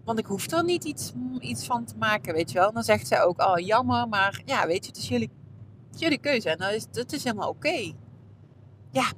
Want 0.04 0.18
ik 0.18 0.26
hoef 0.26 0.50
er 0.50 0.64
niet 0.64 0.84
iets, 0.84 1.12
iets 1.40 1.66
van 1.66 1.84
te 1.84 1.96
maken, 1.96 2.34
weet 2.34 2.50
je 2.50 2.58
wel. 2.58 2.72
dan 2.72 2.82
zegt 2.82 3.06
zij 3.06 3.22
ook, 3.22 3.40
oh 3.40 3.58
jammer, 3.58 4.08
maar 4.08 4.42
ja, 4.44 4.66
weet 4.66 4.84
je, 4.84 4.90
het 4.90 5.00
is 5.00 5.08
jullie, 5.08 5.30
jullie 5.90 6.18
keuze. 6.18 6.50
En 6.50 6.58
dat 6.58 6.72
is, 6.72 6.86
dat 6.90 7.12
is 7.12 7.24
helemaal 7.24 7.48
oké. 7.48 7.92
Ja. 8.90 9.12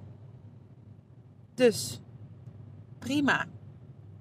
Dus, 1.54 2.00
prima. 2.98 3.46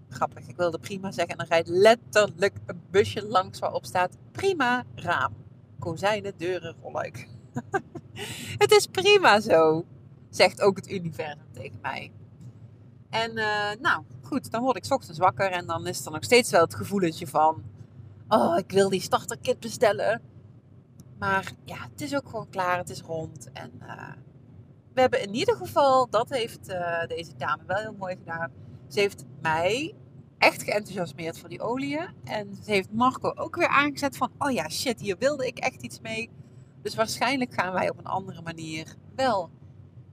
Grappig, 0.09 0.47
ik 0.47 0.55
wilde 0.55 0.79
prima 0.79 1.11
zeggen. 1.11 1.31
En 1.31 1.37
dan 1.37 1.47
rijdt 1.47 1.67
letterlijk 1.67 2.53
een 2.65 2.81
busje 2.91 3.27
langs 3.27 3.59
waarop 3.59 3.85
staat 3.85 4.17
prima 4.31 4.83
raam. 4.95 5.33
Kozijnen, 5.79 6.33
deuren, 6.37 6.75
rolluik. 6.81 7.27
het 8.63 8.71
is 8.71 8.87
prima 8.87 9.39
zo, 9.39 9.85
zegt 10.29 10.61
ook 10.61 10.75
het 10.75 10.91
universum 10.91 11.51
tegen 11.51 11.79
mij. 11.81 12.11
En 13.09 13.37
uh, 13.37 13.71
nou, 13.79 14.03
goed, 14.21 14.51
dan 14.51 14.61
word 14.61 14.75
ik 14.77 14.91
ochtends 14.91 15.19
wakker 15.19 15.51
en 15.51 15.65
dan 15.65 15.87
is 15.87 16.05
er 16.05 16.11
nog 16.11 16.23
steeds 16.23 16.51
wel 16.51 16.61
het 16.61 16.75
gevoeletje 16.75 17.27
van... 17.27 17.63
Oh, 18.27 18.57
ik 18.57 18.71
wil 18.71 18.89
die 18.89 19.01
starterkit 19.01 19.59
bestellen. 19.59 20.21
Maar 21.19 21.51
ja, 21.63 21.77
het 21.91 22.01
is 22.01 22.15
ook 22.15 22.29
gewoon 22.29 22.49
klaar, 22.49 22.77
het 22.77 22.89
is 22.89 23.01
rond. 23.01 23.51
En 23.53 23.71
uh, 23.81 24.11
we 24.93 25.01
hebben 25.01 25.21
in 25.21 25.33
ieder 25.33 25.55
geval, 25.55 26.09
dat 26.09 26.29
heeft 26.29 26.69
uh, 26.69 27.05
deze 27.07 27.35
dame 27.37 27.63
wel 27.65 27.77
heel 27.77 27.95
mooi 27.97 28.15
gedaan. 28.15 28.51
Ze 28.89 28.99
heeft 28.99 29.25
mij 29.41 29.95
echt 30.37 30.63
geenthousiasmeerd 30.63 31.39
voor 31.39 31.49
die 31.49 31.61
oliën. 31.61 32.09
En 32.23 32.55
ze 32.63 32.71
heeft 32.71 32.91
Marco 32.91 33.31
ook 33.35 33.55
weer 33.55 33.67
aangezet 33.67 34.17
van... 34.17 34.31
Oh 34.37 34.51
ja, 34.51 34.69
shit, 34.69 35.01
hier 35.01 35.17
wilde 35.17 35.47
ik 35.47 35.57
echt 35.57 35.81
iets 35.81 35.99
mee. 35.99 36.29
Dus 36.81 36.95
waarschijnlijk 36.95 37.53
gaan 37.53 37.73
wij 37.73 37.89
op 37.89 37.97
een 37.97 38.05
andere 38.05 38.41
manier 38.41 38.95
wel 39.15 39.49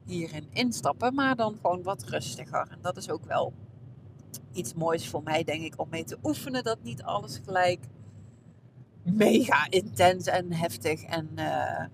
hierin 0.04 0.46
instappen, 0.52 1.14
maar 1.14 1.36
dan 1.36 1.54
gewoon 1.54 1.82
wat 1.82 2.04
rustiger. 2.04 2.68
En 2.70 2.78
dat 2.82 2.96
is 2.96 3.10
ook 3.10 3.24
wel 3.24 3.52
iets 4.52 4.74
moois 4.74 5.08
voor 5.08 5.22
mij, 5.22 5.44
denk 5.44 5.62
ik, 5.62 5.80
om 5.80 5.88
mee 5.90 6.04
te 6.04 6.18
oefenen. 6.22 6.64
Dat 6.64 6.82
niet 6.82 7.02
alles 7.02 7.40
gelijk 7.44 7.80
mega 9.02 9.66
intens 9.70 10.26
en 10.26 10.52
heftig 10.52 11.02
en 11.02 11.30
uh, 11.34 11.84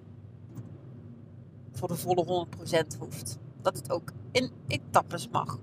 voor 1.72 1.88
de 1.88 1.96
volle 1.96 2.46
100% 2.94 2.98
hoeft. 2.98 3.38
Dat 3.62 3.76
het 3.76 3.90
ook 3.90 4.12
in 4.32 4.50
etappes 4.66 5.28
mag. 5.28 5.58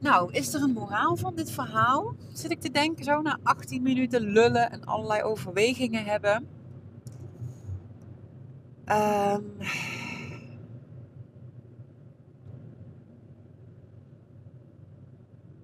Nou, 0.00 0.32
is 0.32 0.54
er 0.54 0.62
een 0.62 0.72
moraal 0.72 1.16
van 1.16 1.34
dit 1.34 1.50
verhaal? 1.50 2.14
Zit 2.32 2.50
ik 2.50 2.60
te 2.60 2.70
denken 2.70 3.04
zo 3.04 3.20
na 3.20 3.38
18 3.42 3.82
minuten 3.82 4.20
lullen 4.20 4.70
en 4.70 4.84
allerlei 4.84 5.22
overwegingen 5.22 6.04
hebben. 6.04 6.48
Um, 8.86 9.52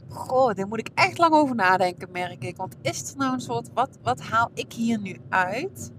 goh, 0.09 0.55
daar 0.55 0.68
moet 0.68 0.79
ik 0.79 0.90
echt 0.94 1.18
lang 1.18 1.35
over 1.35 1.55
nadenken, 1.55 2.11
merk 2.12 2.44
ik. 2.44 2.57
Want 2.57 2.77
is 2.83 3.11
er 3.11 3.16
nou 3.16 3.33
een 3.33 3.40
soort, 3.40 3.72
wat, 3.72 3.99
wat 4.03 4.20
haal 4.20 4.51
ik 4.55 4.72
hier 4.72 4.99
nu 5.01 5.20
uit? 5.29 5.92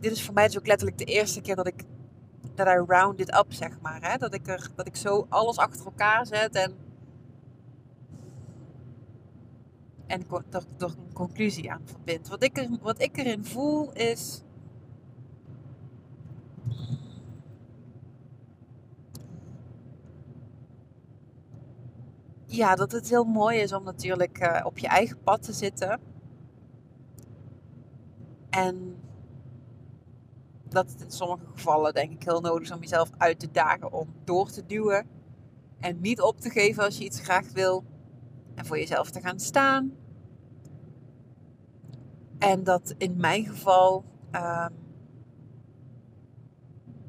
Dit 0.00 0.12
is 0.12 0.22
voor 0.24 0.34
mij 0.34 0.46
dus 0.46 0.58
ook 0.58 0.66
letterlijk 0.66 0.98
de 0.98 1.04
eerste 1.04 1.40
keer 1.40 1.56
dat 1.56 1.66
ik, 1.66 1.84
dat 2.54 2.66
I 2.66 2.84
round 2.86 3.20
it 3.20 3.36
up, 3.36 3.52
zeg 3.52 3.80
maar. 3.80 4.10
Hè? 4.10 4.16
Dat, 4.16 4.34
ik 4.34 4.48
er, 4.48 4.70
dat 4.74 4.86
ik 4.86 4.96
zo 4.96 5.26
alles 5.28 5.56
achter 5.56 5.84
elkaar 5.84 6.26
zet 6.26 6.54
en, 6.54 6.87
en 10.08 10.24
er, 10.30 10.64
er 10.78 10.94
een 10.98 11.12
conclusie 11.12 11.72
aan 11.72 11.82
verbind. 11.84 12.28
Wat 12.28 12.42
ik, 12.42 12.58
er, 12.58 12.68
wat 12.80 13.00
ik 13.00 13.16
erin 13.16 13.44
voel 13.44 13.92
is 13.92 14.42
ja, 22.46 22.74
dat 22.74 22.92
het 22.92 23.08
heel 23.08 23.24
mooi 23.24 23.58
is 23.58 23.72
om 23.72 23.84
natuurlijk 23.84 24.40
uh, 24.40 24.60
op 24.64 24.78
je 24.78 24.86
eigen 24.86 25.22
pad 25.22 25.42
te 25.42 25.52
zitten. 25.52 26.00
En 28.50 28.96
dat 30.68 30.90
het 30.90 31.00
in 31.00 31.10
sommige 31.10 31.46
gevallen 31.54 31.94
denk 31.94 32.12
ik 32.12 32.22
heel 32.22 32.40
nodig 32.40 32.62
is 32.62 32.70
om 32.70 32.80
jezelf 32.80 33.10
uit 33.18 33.38
te 33.38 33.50
dagen 33.50 33.92
om 33.92 34.14
door 34.24 34.50
te 34.50 34.66
duwen. 34.66 35.06
En 35.80 36.00
niet 36.00 36.20
op 36.20 36.40
te 36.40 36.50
geven 36.50 36.84
als 36.84 36.98
je 36.98 37.04
iets 37.04 37.20
graag 37.20 37.52
wil. 37.52 37.84
En 38.58 38.66
voor 38.66 38.78
jezelf 38.78 39.10
te 39.10 39.20
gaan 39.20 39.40
staan. 39.40 39.92
En 42.38 42.64
dat 42.64 42.94
in 42.96 43.16
mijn 43.16 43.44
geval, 43.46 44.04
ehm, 44.30 44.72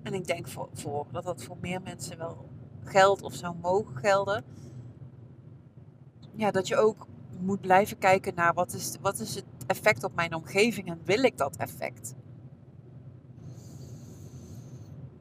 en 0.03 0.13
ik 0.13 0.27
denk 0.27 0.47
voor, 0.47 0.69
voor, 0.73 1.07
dat 1.11 1.23
dat 1.23 1.43
voor 1.43 1.57
meer 1.61 1.81
mensen 1.81 2.17
wel 2.17 2.49
geldt 2.83 3.21
of 3.21 3.33
zou 3.33 3.55
mogen 3.61 3.95
gelden. 3.95 4.43
Ja, 6.35 6.51
dat 6.51 6.67
je 6.67 6.75
ook 6.75 7.07
moet 7.39 7.61
blijven 7.61 7.97
kijken 7.97 8.35
naar 8.35 8.53
wat 8.53 8.73
is, 8.73 8.97
wat 9.01 9.19
is 9.19 9.35
het 9.35 9.45
effect 9.67 10.03
op 10.03 10.15
mijn 10.15 10.35
omgeving 10.35 10.87
en 10.87 11.01
wil 11.03 11.23
ik 11.23 11.37
dat 11.37 11.55
effect? 11.55 12.15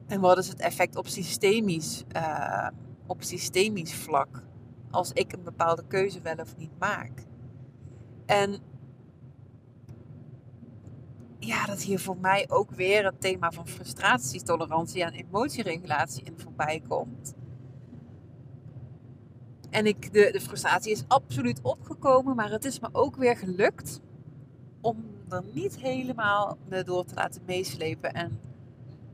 En 0.07 0.21
wat 0.21 0.37
is 0.37 0.47
het 0.47 0.59
effect 0.59 0.95
op 0.95 1.07
systemisch, 1.07 2.03
uh, 2.15 2.67
op 3.05 3.23
systemisch 3.23 3.93
vlak 3.93 4.47
als 4.91 5.11
ik 5.11 5.33
een 5.33 5.43
bepaalde 5.43 5.83
keuze 5.87 6.21
wel 6.21 6.35
of 6.35 6.57
niet 6.57 6.79
maak? 6.79 7.25
En 8.25 8.57
ja, 11.39 11.65
dat 11.65 11.81
hier 11.81 11.99
voor 11.99 12.17
mij 12.17 12.45
ook 12.49 12.71
weer 12.71 13.05
het 13.05 13.21
thema 13.21 13.51
van 13.51 13.67
frustratie, 13.67 14.43
tolerantie 14.43 15.03
en 15.03 15.13
emotieregulatie 15.13 16.23
in 16.23 16.39
voorbij 16.39 16.81
komt. 16.87 17.33
En 19.69 19.85
ik, 19.85 20.13
de, 20.13 20.29
de 20.31 20.41
frustratie 20.41 20.91
is 20.91 21.03
absoluut 21.07 21.61
opgekomen, 21.61 22.35
maar 22.35 22.51
het 22.51 22.65
is 22.65 22.79
me 22.79 22.89
ook 22.91 23.15
weer 23.15 23.37
gelukt 23.37 24.01
om 24.81 25.05
er 25.29 25.43
niet 25.53 25.77
helemaal 25.77 26.57
door 26.85 27.05
te 27.05 27.13
laten 27.15 27.41
meeslepen 27.45 28.13
en 28.13 28.39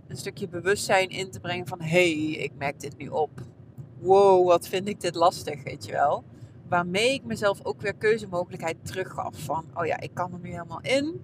een 0.08 0.18
stukje 0.18 0.48
bewustzijn 0.48 1.10
in 1.10 1.32
te 1.32 1.40
brengen 1.40 1.68
van 1.68 1.82
hé, 1.82 1.88
hey, 1.88 2.32
ik 2.32 2.52
merk 2.58 2.80
dit 2.80 2.98
nu 2.98 3.08
op. 3.08 3.42
Wow, 4.06 4.46
wat 4.46 4.68
vind 4.68 4.88
ik 4.88 5.02
dit 5.02 5.16
lastig, 5.16 5.64
weet 5.64 5.86
je 5.86 5.92
wel. 5.92 6.24
Waarmee 6.68 7.14
ik 7.14 7.24
mezelf 7.24 7.60
ook 7.64 7.82
weer 7.82 7.96
keuzemogelijkheid 7.96 8.78
teruggaf 8.84 9.40
van 9.40 9.66
oh 9.74 9.86
ja, 9.86 10.00
ik 10.00 10.14
kan 10.14 10.34
er 10.34 10.40
nu 10.40 10.50
helemaal 10.50 10.82
in, 10.82 11.24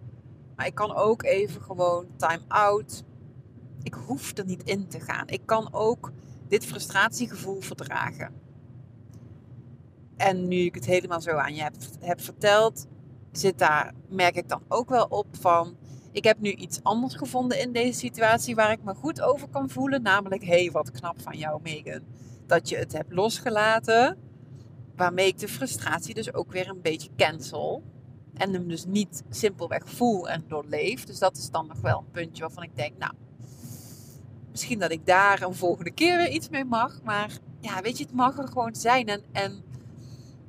maar 0.55 0.65
ik 0.65 0.75
kan 0.75 0.95
ook 0.95 1.23
even 1.23 1.61
gewoon 1.61 2.05
time 2.17 2.41
out. 2.47 3.03
Ik 3.83 3.93
hoef 3.93 4.37
er 4.37 4.45
niet 4.45 4.63
in 4.63 4.87
te 4.87 4.99
gaan. 4.99 5.27
Ik 5.27 5.41
kan 5.45 5.69
ook 5.71 6.11
dit 6.47 6.65
frustratiegevoel 6.65 7.61
verdragen. 7.61 8.33
En 10.17 10.47
nu 10.47 10.57
ik 10.57 10.75
het 10.75 10.85
helemaal 10.85 11.21
zo 11.21 11.31
aan 11.31 11.55
je 11.55 11.61
heb, 11.61 11.75
heb 11.99 12.21
verteld, 12.21 12.87
zit 13.31 13.57
daar, 13.57 13.93
merk 14.09 14.35
ik 14.35 14.49
dan 14.49 14.61
ook 14.67 14.89
wel 14.89 15.05
op 15.09 15.27
van, 15.31 15.75
ik 16.11 16.23
heb 16.23 16.39
nu 16.39 16.51
iets 16.51 16.83
anders 16.83 17.15
gevonden 17.15 17.59
in 17.59 17.71
deze 17.71 17.99
situatie 17.99 18.55
waar 18.55 18.71
ik 18.71 18.83
me 18.83 18.93
goed 18.93 19.21
over 19.21 19.47
kan 19.47 19.69
voelen. 19.69 20.01
Namelijk, 20.01 20.43
hé, 20.43 20.63
hey, 20.63 20.71
wat 20.71 20.91
knap 20.91 21.21
van 21.21 21.37
jou, 21.37 21.59
Megan. 21.63 22.01
Dat 22.51 22.69
je 22.69 22.77
het 22.77 22.93
hebt 22.93 23.13
losgelaten. 23.13 24.17
Waarmee 24.95 25.27
ik 25.27 25.39
de 25.39 25.47
frustratie 25.47 26.13
dus 26.13 26.33
ook 26.33 26.51
weer 26.51 26.69
een 26.69 26.81
beetje 26.81 27.09
cancel. 27.17 27.83
En 28.33 28.53
hem 28.53 28.67
dus 28.67 28.85
niet 28.85 29.23
simpelweg 29.29 29.89
voel 29.89 30.29
en 30.29 30.43
doorleef. 30.47 31.03
Dus 31.03 31.19
dat 31.19 31.37
is 31.37 31.49
dan 31.49 31.67
nog 31.67 31.81
wel 31.81 31.97
een 31.99 32.11
puntje 32.11 32.41
waarvan 32.41 32.63
ik 32.63 32.75
denk, 32.75 32.97
nou, 32.97 33.13
misschien 34.49 34.79
dat 34.79 34.91
ik 34.91 35.05
daar 35.05 35.41
een 35.41 35.55
volgende 35.55 35.91
keer 35.91 36.17
weer 36.17 36.29
iets 36.29 36.49
mee 36.49 36.65
mag. 36.65 37.01
Maar 37.03 37.37
ja, 37.59 37.81
weet 37.81 37.97
je, 37.97 38.03
het 38.03 38.13
mag 38.13 38.37
er 38.37 38.47
gewoon 38.47 38.75
zijn. 38.75 39.07
En, 39.07 39.23
en 39.31 39.63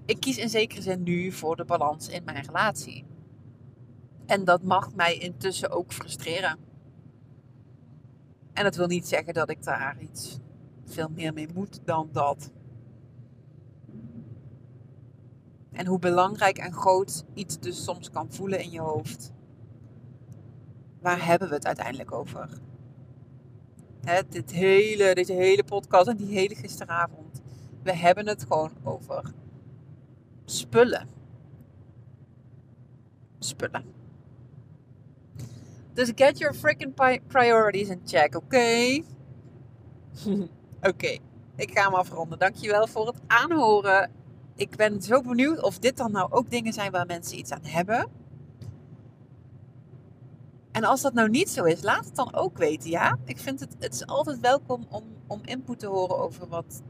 ik 0.07 0.21
kies 0.21 0.39
in 0.39 0.49
zekere 0.49 0.83
zin 0.83 1.03
nu 1.03 1.33
voor 1.33 1.57
de 1.57 1.65
balans 1.65 2.09
in 2.09 2.25
mijn 2.25 2.45
relatie. 2.45 3.05
En 4.27 4.45
dat 4.45 4.63
mag 4.63 4.95
mij 4.95 5.19
intussen 5.19 5.71
ook 5.71 5.93
frustreren. 5.93 6.59
En 8.53 8.65
dat 8.65 8.77
wil 8.77 8.87
niet 8.87 9.09
zeggen 9.09 9.35
dat 9.35 9.51
ik 9.51 9.63
daar 9.63 9.97
iets 10.01 10.41
veel 10.85 11.09
meer 11.09 11.33
mee 11.33 11.49
moet 11.55 11.81
dan 11.85 12.09
dat. 12.13 12.51
En 15.73 15.87
hoe 15.87 15.99
belangrijk 15.99 16.59
en 16.59 16.73
groot 16.73 17.25
iets 17.35 17.59
dus 17.59 17.85
soms 17.85 18.11
kan 18.11 18.33
voelen 18.33 18.61
in 18.61 18.71
je 18.71 18.81
hoofd. 18.81 19.33
Waar 21.01 21.27
hebben 21.27 21.49
we 21.49 21.55
het 21.55 21.67
uiteindelijk 21.67 22.13
over? 22.13 22.49
dit 24.29 24.51
hele, 24.51 25.15
deze 25.15 25.33
hele 25.33 25.65
podcast 25.65 26.09
en 26.09 26.17
die 26.17 26.35
hele 26.35 26.55
gisteravond. 26.55 27.43
We 27.83 27.97
hebben 27.97 28.27
het 28.27 28.43
gewoon 28.43 28.71
over 28.83 29.33
spullen. 30.45 31.09
Spullen. 33.39 33.85
Dus 35.93 36.13
get 36.15 36.39
your 36.39 36.55
freaking 36.55 36.95
priorities 37.27 37.89
in 37.89 38.01
check, 38.05 38.37
oké? 38.37 39.03
oké, 40.83 41.19
ik 41.57 41.71
ga 41.71 41.85
hem 41.85 41.95
afronden. 41.95 42.39
Dankjewel 42.39 42.87
voor 42.87 43.07
het 43.07 43.21
aanhoren. 43.27 44.11
Ik 44.55 44.77
ben 44.77 45.03
zo 45.03 45.21
benieuwd 45.21 45.63
of 45.63 45.79
dit 45.79 45.97
dan 45.97 46.13
nou 46.13 46.33
ook 46.33 46.51
dingen 46.51 46.73
zijn 46.73 46.91
waar 46.91 47.07
mensen 47.07 47.39
iets 47.39 47.51
aan 47.51 47.65
hebben. 47.65 48.11
En 50.73 50.85
als 50.85 51.01
dat 51.01 51.15
nou 51.15 51.29
niet 51.29 51.51
zo 51.51 51.65
is, 51.65 51.83
laat 51.83 52.05
het 52.05 52.17
dan 52.17 52.35
ook 52.35 52.59
weten, 52.59 52.91
ja? 52.91 53.19
Ik 53.25 53.39
vind 53.39 53.61
het, 53.61 53.77
het 53.79 53.95
is 53.95 54.07
altijd 54.07 54.41
welkom 54.41 54.87
om, 54.91 55.05
om 55.27 55.41
input 55.45 55.79
te 55.79 55.87
horen 55.87 56.19
over 56.19 56.49
wat 56.49 56.83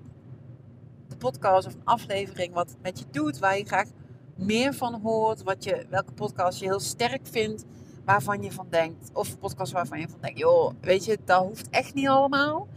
de 1.08 1.16
podcast 1.16 1.66
of 1.66 1.74
een 1.74 1.84
aflevering, 1.84 2.54
wat 2.54 2.76
met 2.82 2.98
je 2.98 3.04
doet, 3.10 3.38
waar 3.38 3.58
je 3.58 3.64
graag 3.64 3.88
meer 4.34 4.74
van 4.74 5.00
hoort, 5.00 5.42
wat 5.42 5.64
je, 5.64 5.86
welke 5.88 6.12
podcast 6.12 6.58
je 6.58 6.64
heel 6.64 6.80
sterk 6.80 7.26
vindt, 7.26 7.64
waarvan 8.04 8.42
je 8.42 8.52
van 8.52 8.66
denkt, 8.70 9.10
of 9.12 9.38
podcast 9.38 9.72
waarvan 9.72 10.00
je 10.00 10.08
van 10.08 10.20
denkt, 10.20 10.38
joh, 10.38 10.72
weet 10.80 11.04
je, 11.04 11.18
dat 11.24 11.42
hoeft 11.44 11.70
echt 11.70 11.94
niet 11.94 12.08
allemaal. 12.08 12.68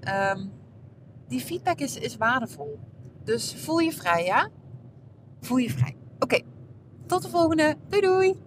Ehm, 0.00 0.46
die 1.28 1.40
feedback 1.40 1.78
is, 1.78 1.96
is 1.96 2.16
waardevol. 2.16 2.78
Dus 3.24 3.54
voel 3.54 3.78
je 3.78 3.92
vrij, 3.92 4.24
ja? 4.24 4.48
Voel 5.40 5.56
je 5.56 5.70
vrij. 5.70 5.96
Oké, 6.18 6.40
tot 7.06 7.22
de 7.22 7.28
volgende. 7.28 7.76
Doei 7.88 8.02
doei! 8.02 8.40